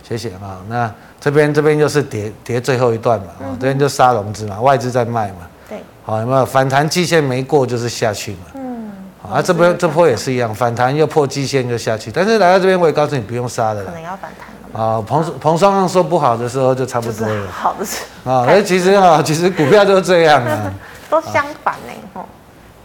[0.07, 0.61] 谢谢啊。
[0.69, 8.61] 那这边这边就是跌跌最后一段嘛，啊，这边就杀融资嘛，外资在卖嘛，对，好，有没有反弹季线没过就是下去嘛。
[9.33, 12.11] 啊，这波这波也是一样，反弹又破季线就下去。
[12.13, 13.87] 但是来到这边，我也告诉你不用杀的了。
[13.87, 14.87] 可能要反弹了。
[14.87, 17.47] 啊，彭彭双浪说不好的时候就差不多了。
[17.51, 18.03] 好的是。
[18.25, 20.73] 啊，那其实啊，其实股票都是这样啊。
[21.09, 22.27] 都相反呢，吼。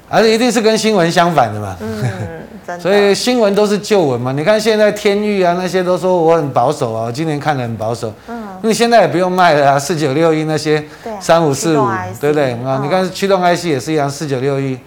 [0.09, 1.75] 而且一定是跟新闻相反的嘛。
[1.79, 2.03] 嗯，
[2.67, 2.79] 真的。
[2.83, 4.31] 所以新闻都是旧闻嘛。
[4.31, 8.13] 你看现在天域啊那些都说我很保守啊，我今年看得很保守。
[8.27, 8.41] 嗯。
[8.61, 10.83] 因为现在也不用卖了啊，四九六一那些。
[11.19, 11.87] 三五四五，
[12.19, 12.53] 对不对？
[12.65, 14.77] 啊，你看驱动 IC 也是一样，四九六一。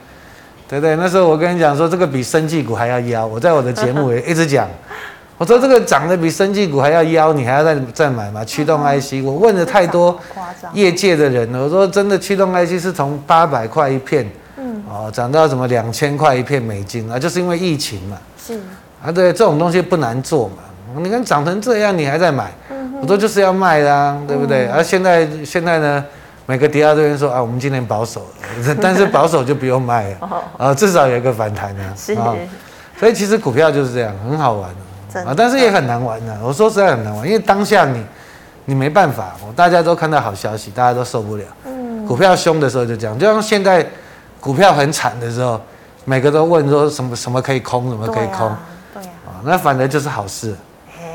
[0.81, 3.25] 对对，那时候我跟你讲说，这个比生技股还要妖。
[3.25, 4.69] 我在我的节目也一直讲，
[5.39, 8.45] 我说这个涨得比生技股还要妖，你还要再再买吗？
[8.45, 10.19] 驱动 IC，我问了太多
[10.73, 18.17] 业界的人了，我说真的，驱动 IC 是从八百块一片，嗯，哦，涨到什么两千块一片美金啊，就是因为疫情嘛。
[18.45, 18.55] 是
[19.05, 20.57] 啊，对，这种东西不难做嘛。
[20.97, 22.53] 你看涨成这样，你还在买，
[23.01, 24.67] 我说就是要卖啦，对不对？
[24.69, 26.05] 而现在现在呢，
[26.47, 28.23] 每个跌到这边说啊，我们今年保守，
[28.81, 31.95] 但是保守就不用卖了 啊，至少有一个反弹啊。
[31.97, 32.17] 是。
[32.99, 34.71] 所以其实股票就是这样，很好玩
[35.27, 36.37] 啊，但是也很难玩的。
[36.43, 38.05] 我说实在很难玩，因为当下你
[38.67, 41.45] 你没办法，大家都看到好消息，大家都受不了。
[41.65, 42.07] 嗯。
[42.07, 43.85] 股票凶的时候就这样，就像现在
[44.41, 45.61] 股票很惨的时候，
[46.05, 48.55] 每个都问说什么什么可以空，什么可以空。
[48.93, 49.09] 对呀。
[49.27, 50.55] 啊，那反而就是好事。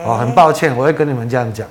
[0.05, 1.67] 哦，很抱歉，我会跟你们这样讲。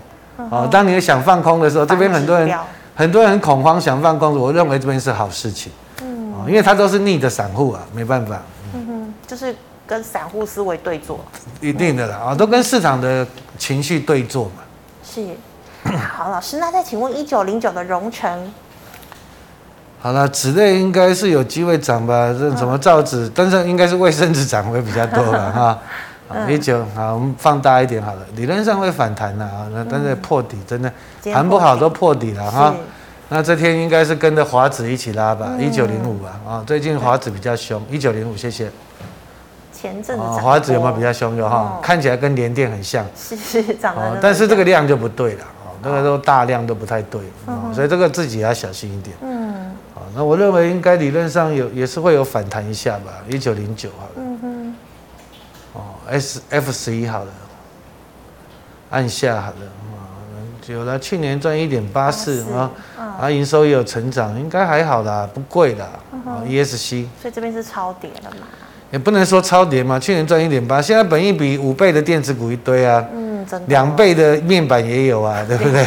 [0.51, 2.49] 哦，当你想放空的时候，这边很多人
[2.99, 5.71] 很多人很恐慌想放空，我认为这边是好事情。
[6.03, 8.43] 嗯，因为它都是逆的散户啊，没办法。
[8.75, 9.55] 嗯哼，就是
[9.87, 11.21] 跟散户思维对坐。
[11.61, 13.25] 一定的啦，啊，都跟市场的
[13.57, 14.63] 情绪对坐嘛。
[15.05, 15.25] 是。
[15.97, 18.53] 好，老师，那再请问一九零九的荣成。
[20.01, 22.35] 好了，纸类应该是有机会涨吧？
[22.37, 25.53] 这什么造纸，但是应该是卫生纸涨会比较多吧？
[25.55, 25.79] 哈。
[26.49, 30.93] 一九好，我们放大一点好了，理论上会反弹的啊，那但是破底真的
[31.33, 32.33] 盘不好都破底。
[32.33, 32.75] 了哈。
[33.31, 38.71] 那这天应该是跟着华子一起拉吧，一九零五吧啊，最近华子比较凶，一九零五谢谢。
[39.71, 41.37] 前阵子华子有没有比较凶？
[41.37, 41.79] 有哈？
[41.83, 47.21] 看起来跟联电很像，是是涨了，但是这个量就不对了啊，那个都大量都不太对，
[47.75, 49.15] 所以这个自己要小心一点。
[49.21, 54.28] 嗯，好，那我认为应该理论上有也是会有反弹一下吧，一九零九好了。
[56.11, 57.31] S F 十一好了，
[58.91, 59.99] 按下好了啊，
[60.67, 62.71] 有了，去年赚一点八四啊，
[63.21, 65.87] 啊，营收也有成长，应该还好啦，不贵啦。
[66.27, 68.47] 啊，E S C，所以这边是超跌了嘛？
[68.91, 75.87] 也不能说超跌嘛，去年赚一点八，现在本益比五倍的电子股一堆啊，嗯，真的，两倍的面板也有啊，对不对？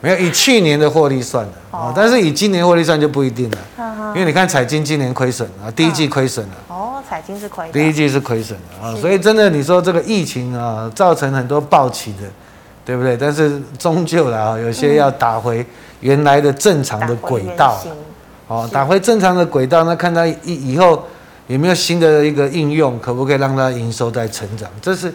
[0.00, 3.58] 没有 以去年的获利算的啊，但是以今年获利算就不一定了，
[4.14, 6.54] 因为你看彩晶今年亏损啊，第一季亏损了。
[7.08, 12.28] 彩晶是亏，第一季是亏损的啊，所以真的你说这个疫情啊，造成很多暴起的，
[12.84, 13.16] 对不对？
[13.16, 15.64] 但是终究了啊，有些要打回
[16.00, 17.78] 原来的正常的轨道，
[18.48, 21.04] 哦，打回正常的轨道，那看他以以后
[21.46, 24.68] 有没有新的一个应用，可不可以让它营收再成长？
[24.82, 25.14] 这是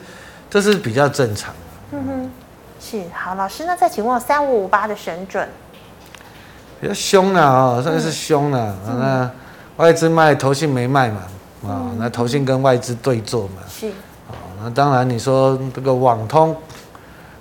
[0.50, 1.60] 这是比较正常的。
[1.92, 2.32] 嗯哼，
[2.80, 3.04] 是。
[3.14, 5.48] 好，老师，那再请问三五五八的神准，
[6.80, 9.30] 比较凶了啊，算是凶了，那
[9.78, 11.24] 外资卖，投信没卖嘛？
[11.68, 13.88] 啊，那投信跟外资对坐嘛，是。
[14.30, 16.56] 啊，那当然你说这个网通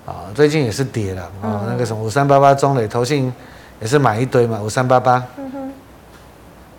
[0.05, 3.31] 啊，最近也是跌了啊，那个什么五三八八中磊投信
[3.79, 5.71] 也是买一堆嘛，五三八八，嗯哼，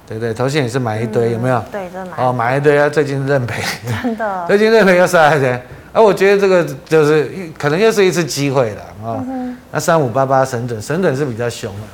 [0.07, 1.63] 对对，投信也是买一堆，有没有？
[1.73, 2.23] 对，真的买。
[2.25, 3.63] 哦，买一堆啊，最近认赔，
[4.03, 5.59] 真的， 最近认赔要杀下去，
[5.93, 9.25] 而我觉得这个就是可能又是一次机会了啊。
[9.71, 11.87] 那三五八八神准，神准是比较凶的，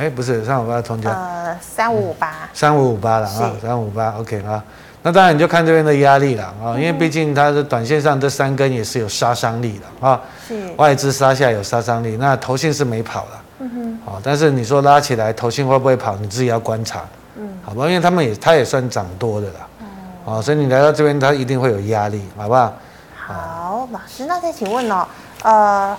[0.00, 0.06] 是。
[0.06, 4.62] 哎，不是三五八通家，呃，三五五八，三五五八了啊，三五八，OK 啊，
[5.02, 10.70] 那当然你就看这边的压力了啊，因为毕竟它的短线上这三根也是有杀伤力的啊，是。
[10.76, 17.02] 外资杀下有杀伤力，那投信是没跑了，嗯哼，好，但是你说拉起来投信会不会跑，你自己要观察，
[17.36, 22.72] 嗯，好吧，因为他们也它也算涨多的了，啊，所以你来到这边它一定会有压力，好不好？
[23.14, 25.06] 好，老师，那再请问哦，
[25.42, 25.96] 呃，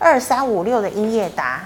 [0.00, 1.60] 二三五六的英业达。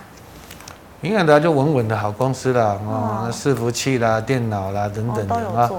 [1.02, 5.70] 敏感的就稳稳的好公司啦，哦，伺服器啦、电脑啦等等的啊，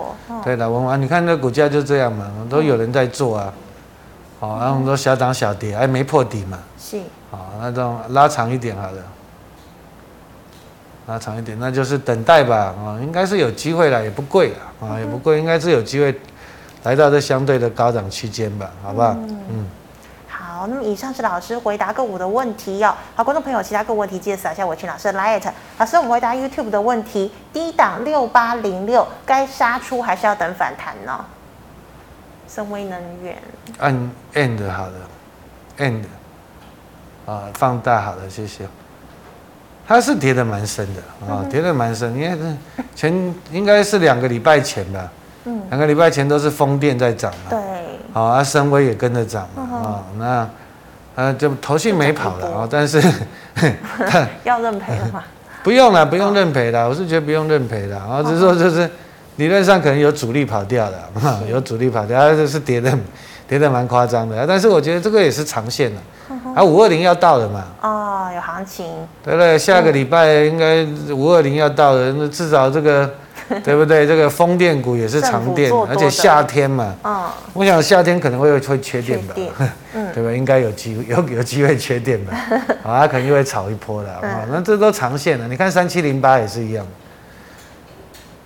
[0.43, 3.53] 对了，稳稳，你看那股价就这样嘛，都有人在做啊，
[4.39, 9.03] 好，然后都小涨小跌，还没破底嘛，是，好，那种拉长一点好了，
[11.05, 16.19] 拉长一点，那就是等待吧，啊，应该是有机会了，也不贵啊，啊，也不贵，应该是有机会
[16.81, 19.15] 来到这相对的高档区间吧，好不好？
[19.49, 19.67] 嗯。
[20.61, 22.95] 好，那么以上是老师回答个股的问题哟。
[23.15, 25.51] 好，观众朋友，其他个股问题记得扫一下我群老师的 LINE。
[25.79, 31.25] 老师，我们回答 YouTube 的问题：低档六八零六该杀出还是要等反弹呢？
[32.47, 33.35] 深威能源
[33.79, 34.93] 按 end 好了
[35.79, 36.03] ，end
[37.25, 38.67] 啊，放大好了，谢谢。
[39.87, 42.55] 它是跌的蛮深的啊，跌的蛮深，因为是
[42.95, 45.11] 前应该是两个礼拜前吧，
[45.45, 47.59] 嗯，两个礼拜前都是风电在涨嘛，对。
[48.13, 50.49] 好啊，深威也跟着涨嘛，啊，那，
[51.15, 53.01] 呃，就投信没跑了啊，但是
[54.43, 55.23] 要认赔了吗？
[55.63, 58.89] 不用了，不用认赔了，我是觉得不用认赔了，啊，只是说就是
[59.37, 62.91] 理论上可能有主力跑掉了，有主力跑掉，它就是跌的
[63.47, 66.01] 跌的蛮夸张的，但是我觉得这个也是长线的，
[66.55, 68.85] 啊，五二零要到了嘛，哦，有行情，
[69.23, 69.57] 对不对？
[69.57, 73.09] 下个礼拜应该五二零要到了，那至少这个。
[73.63, 74.07] 对不对？
[74.07, 79.35] 这个风电股也是长电，而且夏天嘛，嗯，我想夏天可能会会缺电吧，
[79.93, 80.31] 嗯，对吧？
[80.31, 82.33] 应该有机会有有机会缺电吧，
[82.83, 84.21] 啊，肯定会炒一波的啊。
[84.49, 86.85] 那这都长线的，你看三七零八也是一样，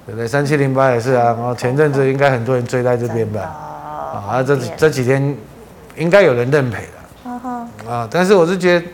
[0.06, 0.28] 对不对？
[0.28, 3.42] 三七零八也是啊，然后前阵子应该很多人追在这边吧，
[4.30, 5.36] 啊，这这几天
[5.96, 6.88] 应该有人认赔
[7.26, 7.42] 了，
[7.88, 8.86] 啊，但是我是觉得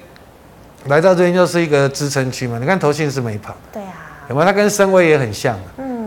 [0.87, 2.57] 来到这边就是一个支撑区嘛。
[2.59, 3.93] 你看投信是没跑，对啊，
[4.29, 4.45] 有没有？
[4.45, 5.57] 它跟深威也很像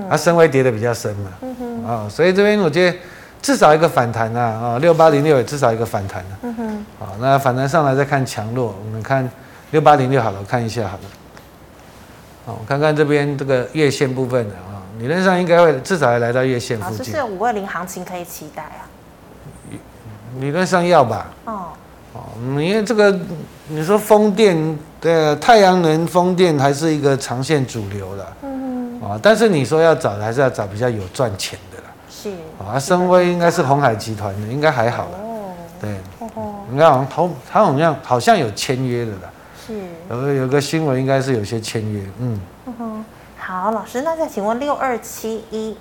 [0.08, 2.98] 它深威跌的比较深嘛，嗯哼，啊，所以这边我觉得
[3.42, 9.28] 至少一个反弹啊，啊，六八零六也至少一个反弹啊，嗯哼，啊，那反弹上来再看强弱，我们看
[9.70, 11.02] 六八零六好了，我看一下好了，
[12.46, 18.88] 好，我看看这边这个月线部分的啊，理论上应该会至少要来到月线附近，是五二零行情可以期待啊。
[20.40, 21.26] 理论上要吧。
[21.44, 21.68] 哦。
[22.12, 22.22] 哦，
[22.60, 23.16] 因为这个
[23.68, 28.26] 你说风电对太阳能风电还是一个长线主流的。
[29.04, 31.84] 啊，但是你说要找的还是要找比较有赚钱的啦。
[32.08, 32.30] 是。
[32.58, 35.18] 啊，深威应该是鸿海集团的，应该还好了。
[35.18, 35.52] 哦。
[35.80, 35.96] 对。
[36.18, 36.54] 哦。
[36.70, 39.30] 你看好像投他好像好像有签约的啦。
[39.66, 39.74] 是。
[40.10, 42.40] 有个有个新闻应该是有些签约，嗯。
[42.66, 43.04] 嗯哼。
[43.36, 45.76] 好，老师，那再请问六二七一。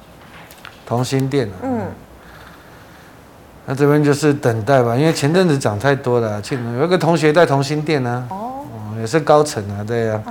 [0.86, 1.56] 同心店啊。
[1.64, 1.82] 嗯。
[3.66, 6.42] 那这边就是等待吧，因为前阵子涨太多了。
[6.42, 8.66] 去有一个同学在同心店呢，哦，
[9.00, 10.22] 也是高层啊，对呀，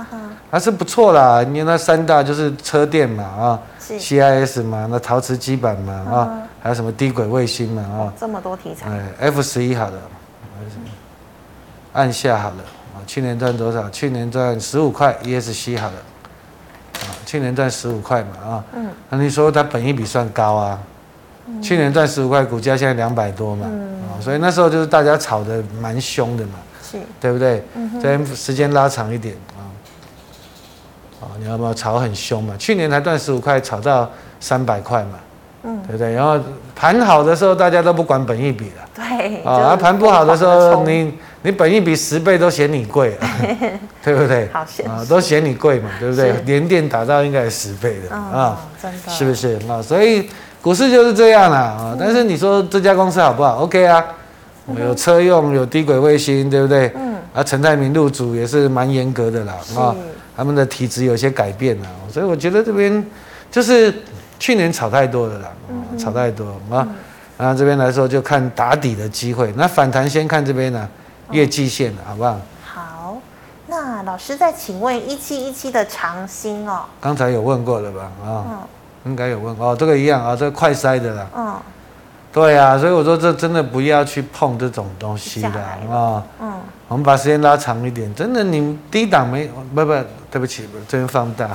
[0.53, 1.41] 还是不错啦。
[1.41, 8.87] 因为那三大就是车电嘛，啊，CIS 嘛，那陶瓷基板嘛，啊，还有什么低轨卫星嘛，啊，这么多题材。
[8.91, 9.97] 哎，F 十一好了，
[11.93, 12.57] 按下好了，
[12.93, 13.89] 啊，去年赚多少？
[13.89, 15.97] 去年赚十五块，ESC 好了，
[17.01, 20.79] 啊，去年赚十五块嘛，啊，嗯，那你说它本益比算高啊？
[21.63, 27.61] 去年赚十五块，股价现在两百多嘛，嗯、所以那时候就是大家炒得蛮凶的嘛，是，对不对？
[27.73, 29.52] 嗯、这边时间拉长一点啊，
[31.39, 32.53] 你要不要炒很凶嘛？
[32.57, 35.19] 去年才赚十五块，炒到三百块嘛，
[35.63, 36.13] 嗯，对不对？
[36.13, 36.39] 然后
[36.75, 43.27] 盘好的时候，大家都不管本益比了，对，啊，盘不好的时候，你你本益比十倍都嫌你贵了，
[44.03, 44.49] 对不对？
[44.51, 46.33] 好啊，都嫌你贵嘛，对不对？
[46.45, 49.81] 连电打到应该是十倍的啊，真的，是不是啊？
[49.81, 50.29] 所以。
[50.63, 51.97] 股市就是这样啦，啊！
[51.99, 54.01] 但是你说这家公司好不好？OK 啊，
[54.79, 56.89] 有车用，有低轨卫星，对不对？
[56.95, 57.15] 嗯。
[57.33, 59.93] 啊，陈泰明入主也是蛮严格的啦，啊，
[60.35, 63.05] 他们的体质有些改变了，所以我觉得这边
[63.51, 63.93] 就是
[64.39, 65.51] 去年炒太多了啦，
[65.97, 66.87] 炒太多啊。
[67.35, 70.87] 啊，这边来说就看打底的机会，那反弹先看这边呢，
[71.31, 72.39] 月季线好不好？
[72.63, 73.17] 好，
[73.67, 78.11] 那老师再请问一七一七的长兴哦，刚才有问过了吧？
[78.23, 78.67] 啊。
[79.05, 81.27] 应该有问哦，这个一样啊，这个快筛的啦。
[81.35, 81.59] 嗯。
[82.31, 85.59] 对呀、啊，所以我说这真的不要去碰这种东西的
[85.91, 86.23] 啊。
[86.39, 86.53] 嗯。
[86.93, 89.93] 我们把时间拉长一点，真的你低档没不不，
[90.29, 91.49] 对不起，这边放大。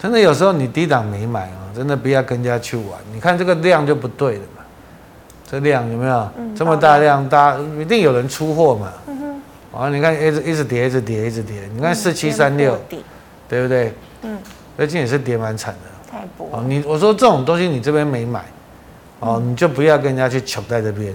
[0.00, 2.98] 真的有时候你低档没买啊，真的不要跟人家去玩。
[3.12, 4.62] 你看这个量就不对了嘛，
[5.46, 6.30] 这量有没有？
[6.38, 8.90] 嗯、这么大量，大一定有人出货嘛。
[9.08, 9.78] 嗯哼。
[9.78, 11.68] 啊，你看一直一直跌，一直跌，一直跌。
[11.74, 12.80] 你看四七三六，
[13.46, 13.92] 对不对？
[14.22, 14.38] 嗯。
[14.78, 16.18] 最近也是跌蛮惨的。
[16.50, 18.42] 哦，你我说这种东西你这边没买，
[19.20, 21.14] 哦，你就不要跟人家去求在这边，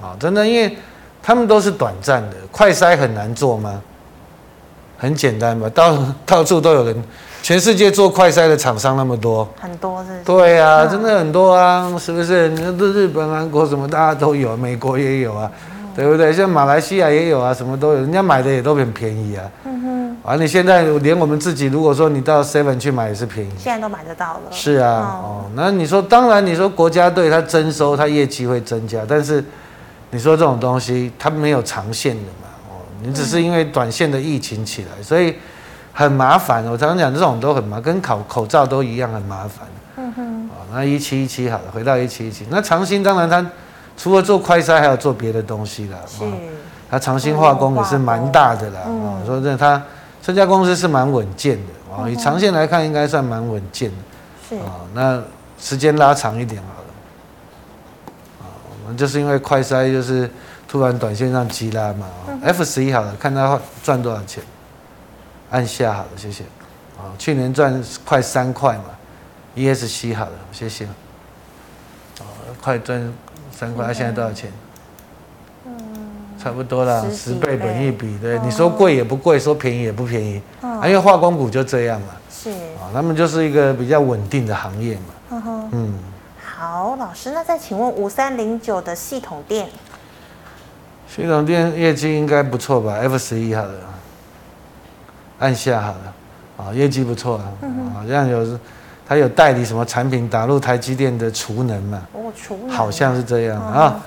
[0.00, 0.74] 啊，真的，因为
[1.22, 3.80] 他们都是短暂的，快筛很难做吗？
[4.98, 7.04] 很简单吧，到 到处都有人，
[7.42, 10.24] 全世界做快筛的厂商那么多，很多是，是。
[10.24, 12.48] 对啊，真的很多啊，是不是？
[12.50, 15.50] 你说日本、韩国什么大家都有，美国也有啊，
[15.96, 16.32] 对不对？
[16.32, 19.44] 像马来西亚也有啊，什么都有，人家买的也都很便宜啊。
[19.64, 24.40] 嗯哼啊，你现在连我们自己，如果说你到 Seven 去买也是便宜，现在都买得到了。
[24.52, 29.44] 是啊，哦，那你说，当然你说国家队它征收，它业绩会增加，但是
[30.12, 35.34] 你说这种东西它没有长线的嘛，哦，你只是因为短线的疫情起来，所以
[35.92, 36.64] 很麻烦。
[36.66, 39.66] 我常常讲这种都很麻烦，跟考口罩都一样很麻烦。
[39.96, 40.50] 嗯哼。
[40.50, 43.44] 哦，那一七一七好了，回到一七一七，那长兴当然它
[43.96, 45.98] 除了做快筛，还有做别的东西啦。
[46.06, 46.22] 是。
[46.90, 48.80] 它长兴化工也是蛮大的啦。
[48.86, 49.82] 哦，说真的它。
[50.24, 53.96] 这家公司是蛮稳健的哦，以长线来看，应该算蛮稳健的。
[54.48, 55.20] 是哦，那
[55.58, 56.62] 时间拉长一点。
[56.62, 56.78] 啊，
[58.96, 60.30] 就是因为快筛就是
[60.68, 62.06] 突然短线上急拉嘛。
[62.42, 64.42] F 十一好了，看它赚多少钱。
[65.50, 66.44] 按下好了，谢谢。
[66.98, 68.84] 啊，去年赚快三块嘛。
[69.56, 70.84] ESC 好了，谢谢。
[70.84, 72.24] 啊，
[72.62, 73.12] 快赚
[73.50, 74.50] 三块，它现在多少钱？
[76.42, 85.70] 差不多啦，十倍本一比，对，你说贵也不贵，说便宜也不便宜，啊因为化工股就这样嘛，是啊，他们就是一个比较稳定的行业嘛。
[85.70, 85.91] 嗯，
[86.92, 89.66] 好，老师，那再请问五三零九的系统店，
[91.08, 93.72] 系统店业绩应该不错吧？F 十一好了，
[95.38, 96.14] 按下好了，
[96.58, 97.44] 啊，业绩不错啊，
[97.94, 98.58] 好像有，
[99.08, 102.02] 他有代理什么产品打入台积电的储能嘛？
[102.12, 103.98] 哦，储能，好像是这样啊。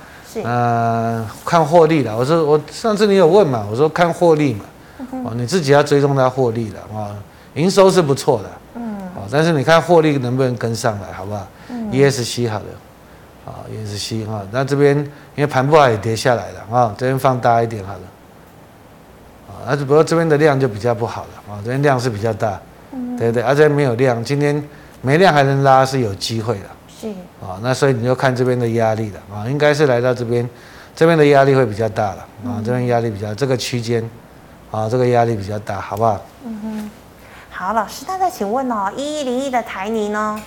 [0.43, 2.15] 呃，看获利了。
[2.15, 3.65] 我说我上次你有问嘛？
[3.71, 4.65] 我说看获利嘛。
[5.25, 7.15] 哦，你自己要追踪它获利了啊。
[7.55, 8.51] 营收是不错的，
[9.31, 11.47] 但是你看获利能不能跟上来，好不好？
[11.69, 11.91] 嗯。
[11.91, 12.65] ESC 好了，
[13.45, 14.97] 啊，ESC 哈，那这边
[15.35, 17.99] 因为盘不好也跌下来了啊，这边放大一点好了。
[19.47, 22.59] 啊，而且不过这边的量就比较不好了啊，这边量是比较大，
[22.91, 24.61] 嗯，对对，而且没有量，今天
[25.01, 26.65] 没量还能拉是有机会的，
[26.99, 27.07] 是
[27.45, 30.49] 啊，那所以你就看这边的压力了啊，应该是来到这边，
[30.95, 34.03] 这边的压力会比较大了啊，这边压力比较这个区间
[34.71, 36.19] 啊，这个压力比较大，好不好？
[36.45, 36.74] 嗯哼，
[37.57, 40.41] 好，老师，那再请问哦，一一零一的台泥呢？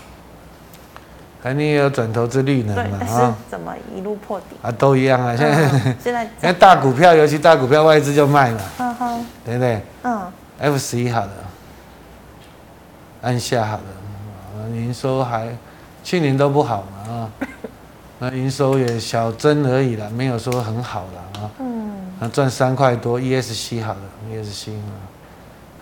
[1.42, 2.98] 台泥也有转投资绿能嘛？
[3.08, 4.70] 啊，怎么一路破底啊？
[4.72, 5.34] 都一样啊！
[5.34, 9.80] 现在、嗯、现在因为 大股票，尤其大股票外资就卖嘛，嗯哼，对不对？
[10.02, 11.30] 嗯，F 十一好了，
[13.22, 15.48] 按下好了，营收还
[16.04, 17.30] 去年都不好嘛啊，
[18.20, 21.50] 那营收也小增而已啦，没有说很好了啊。
[21.60, 21.90] 嗯，
[22.20, 24.00] 那赚三块多，ESC 好了
[24.30, 24.92] ，ESC 啊，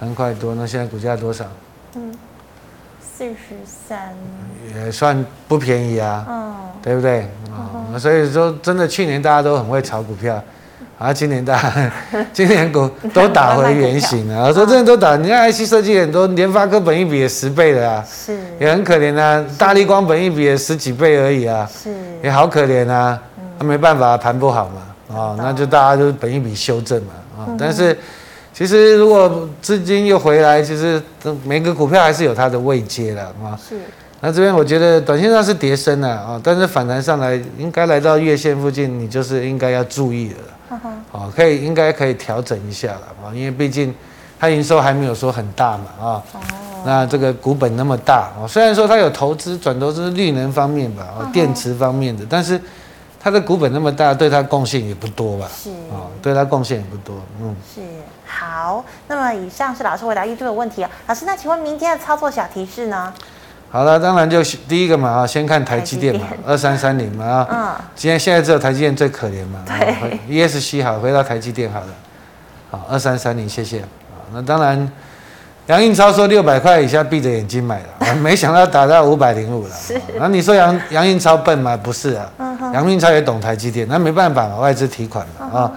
[0.01, 1.45] 三块多，那现在股价多少？
[1.95, 2.13] 嗯。
[3.19, 4.13] 四十三
[4.75, 7.27] 也算不便宜啊，嗯，对不对？
[7.51, 10.39] 嗯，所以说真的，去年大家都很会炒股票，
[10.99, 11.93] 啊，今年大家
[12.31, 14.45] 今年股都打回原形了。
[14.49, 19.43] 我说真的都打，你看 IC 设计很多，联发科本一比也十倍了啊，是，也很可怜啊。
[19.57, 23.19] 大力光本一比也十几倍而已啊，是，也好可怜啊。
[23.59, 24.69] 那没办法，盘不好
[25.09, 27.99] 嘛，啊，那就大家就是本一比修正嘛，啊，但是。
[28.57, 31.01] 其实如果资金又回来，其实
[31.45, 33.53] 每个股票还是有它的位阶的啊。
[33.69, 33.77] 是。
[34.23, 40.37] 那这边我觉得短线上是跌升了啊，但是反弹上来应该来到月线附近，你就是应该要注意了。
[40.71, 40.91] 嗯哼。
[41.13, 43.95] 啊，可以应该可以调整一下了啊，因为毕竟
[44.41, 46.05] 它营收还没有说很大嘛啊。
[46.33, 46.41] 哦。
[46.87, 52.59] 那这个股本那么大啊，虽然说它有投资转投资绿能方面吧，啊，电池方面的，但是
[53.27, 55.49] 它的股本那么大，对他贡献也不多吧？
[55.53, 55.69] 是。
[55.93, 57.17] 啊，对它贡献也不多。
[57.41, 57.57] 嗯。
[57.75, 57.81] 是。
[58.25, 60.89] 好，那么以上是老师回答 YouTube 的问题啊。
[61.09, 63.13] 老师，那请问明天的操作小提示呢？
[63.69, 67.49] 好了，当然就第一个嘛啊，先看台积电嘛，二三三零嘛啊。
[67.51, 67.85] 嗯。
[67.97, 69.59] 今天现在只有台积电最可怜嘛。
[69.67, 70.21] 对。
[70.29, 71.89] ESC 好，回到台积电好了。
[72.71, 73.85] 好，二三三零，谢谢。
[74.33, 74.89] 那当然，
[75.67, 79.75] 杨印超说六百块以下闭着眼睛买了， 没想到打到五百零五了。
[79.75, 80.01] 是。
[80.19, 81.77] 那你说杨杨印超笨吗？
[81.77, 82.31] 不是啊。
[82.73, 85.73] 杨应超也懂台积电，那没办法嘛，外资提款嘛啊。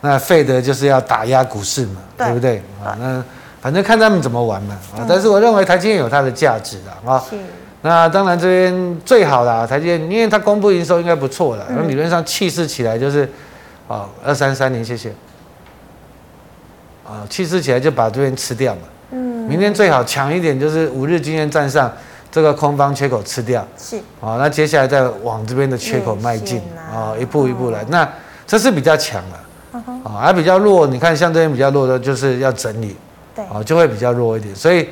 [0.00, 2.96] 那费德就是要打压股市嘛，对，对不对啊？
[3.00, 3.24] 那
[3.60, 5.04] 反正看他们怎么玩嘛啊！
[5.08, 7.22] 但是我认为台积电有它的价值的啊。
[7.30, 7.36] 是。
[7.80, 13.28] 那当然这边最好的台积电，因为它公布营收应该不错的，理论上气势起来就是，
[13.88, 15.10] 啊，二三三零，谢谢。
[17.06, 18.80] 啊，气势起来就把这边吃掉嘛。
[19.44, 19.48] 嗯。
[19.48, 21.92] 明天最好强一点，就是五日均线站上
[22.30, 23.66] 这个空方缺口吃掉。
[23.78, 23.96] 是。
[24.20, 26.60] 啊，那接下来再往这边的缺口迈进
[26.92, 28.08] 啊，一步一步来，哦、那
[28.46, 29.40] 这是比较强了。
[30.04, 32.96] 啊，还比较弱，你看像这边比较弱的，就是要整理，
[33.34, 34.54] 对，啊，就会比较弱一点。
[34.54, 34.88] 所以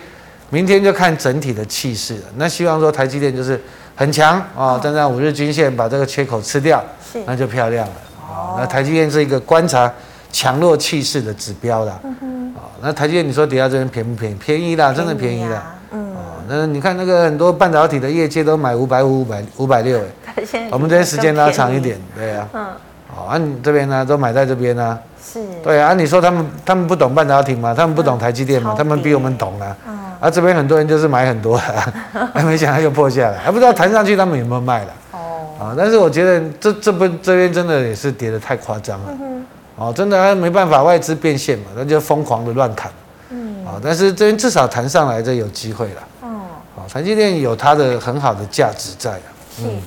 [0.50, 2.22] 明天就看整体的气势了。
[2.34, 3.60] 那希望说台积电就是
[3.94, 6.82] 很强啊，站在五日均线把这个缺口吃掉，
[7.12, 7.94] 是，那就漂亮了。
[8.20, 9.88] 啊，那台积电是一个观察
[10.32, 12.00] 强弱气势的指标啦。
[12.02, 12.41] 嗯
[12.80, 14.34] 那台积电你说底下这边便不便宜？
[14.34, 15.74] 便宜啦，真的便宜啦。
[15.92, 20.34] 嗯，哦，那你看那个很多半导体的业界都买五百五、五百、五百六，哎，
[20.70, 22.48] 我们这边时间拉长一点，对啊。
[22.52, 22.66] 嗯。
[23.14, 24.98] 哦，啊，你这边呢，都买在这边呢。
[25.22, 25.38] 是。
[25.62, 27.74] 对啊，你说他们他们不懂半导体吗？
[27.76, 28.74] 他们不懂台积电吗？
[28.76, 29.76] 他们比我们懂啊。
[29.86, 29.98] 嗯。
[30.18, 31.94] 啊，这边很多人就是买很多了，
[32.32, 34.92] 还没想到又破下来，还不知道弹上去他们有没有卖了。
[35.12, 35.18] 哦。
[35.60, 39.06] 啊，但是我觉得这这边这边真的也是跌得太夸张了。
[39.10, 39.31] 嗯。
[39.76, 42.90] 哦，真的没办法，外资变现嘛，那就疯狂的乱砍。
[43.30, 43.64] 嗯。
[43.66, 46.02] 啊，但是这边至少谈上来，这有机会了。
[46.22, 46.28] 哦。
[46.76, 49.28] 啊，台积电有它的很好的价值在啊。
[49.60, 49.82] 嗯。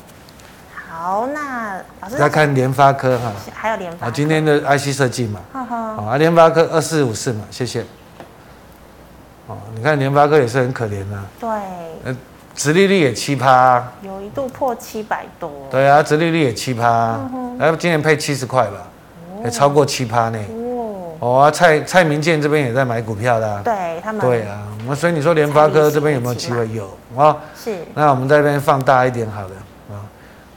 [0.90, 7.82] 好，那老师再看联发科哈，还有联发科，今天的 IC 设计嘛，好啊，联发科二四五四嘛，谢谢。
[9.46, 11.50] 哦，你看联发科也是很可怜啊，对，
[12.06, 12.18] 呃，
[12.56, 17.20] 殖利率也七趴，有一度破七百多，对啊，殖利率也七趴，
[17.60, 18.88] 然后今年配七十块吧，
[19.46, 20.40] 也超过七趴呢。
[21.20, 23.74] 哦，啊，蔡蔡明健这边也在买股票的，对
[24.04, 26.68] 他们，对啊，那所以你说联发科这边有没有机会？
[26.74, 29.52] 有啊，是，那我们在这边放大一点好了
[29.90, 30.04] 啊。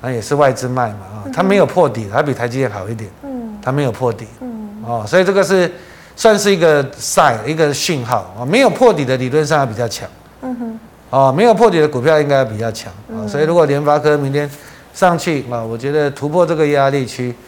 [0.01, 3.09] 那也是外资卖嘛啊，它没有破底，它比台积电好一点。
[3.22, 4.26] 嗯，它没有破底。
[4.41, 5.70] 嗯，哦，所以这个是
[6.16, 10.09] 算是一个 sign 一个讯号啊，没有破底的理论上要比较强。
[10.43, 10.80] 嗯哼，
[11.11, 14.49] 哦，没有破底的股票应该比较强啊，所以如果联发科明天
[14.93, 17.48] 上去啊，我觉得突破这个压力区，嗯，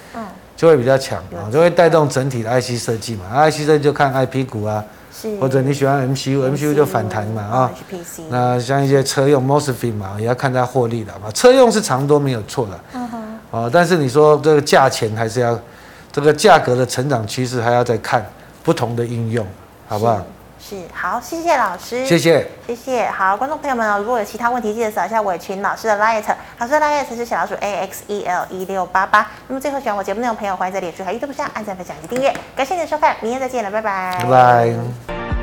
[0.60, 4.84] 就会比较强啊，就会带动整体的 IC 设计嘛，IC 设计就看 IP 股啊。
[5.38, 7.70] 或者你喜欢 MCU，MCU 就反弹嘛啊，
[8.30, 11.30] 那像一些车用 MOSFET 嘛，也要看它获利的嘛。
[11.32, 12.98] 车用是长多没有错的，
[13.50, 15.58] 啊，但是你说这个价钱还是要，
[16.10, 18.24] 这个价格的成长趋势还要再看
[18.62, 19.46] 不同的应用，
[19.88, 20.24] 好不好？
[20.62, 23.08] 是，好，谢谢老师，谢谢，谢谢。
[23.10, 26.22] 好，观众朋友们，如果有其他问题，记得扫一下伟群老师的 liet，
[26.58, 29.26] 老师的 liet 是小老鼠 A X E L 一六八八。
[29.48, 32.32] 那么最后喜欢我节目内容的朋友，欢迎在脸书和 YouTube 上按赞、分享及订阅。
[32.54, 35.39] 感谢你的收看，明天再见了，拜拜，拜拜。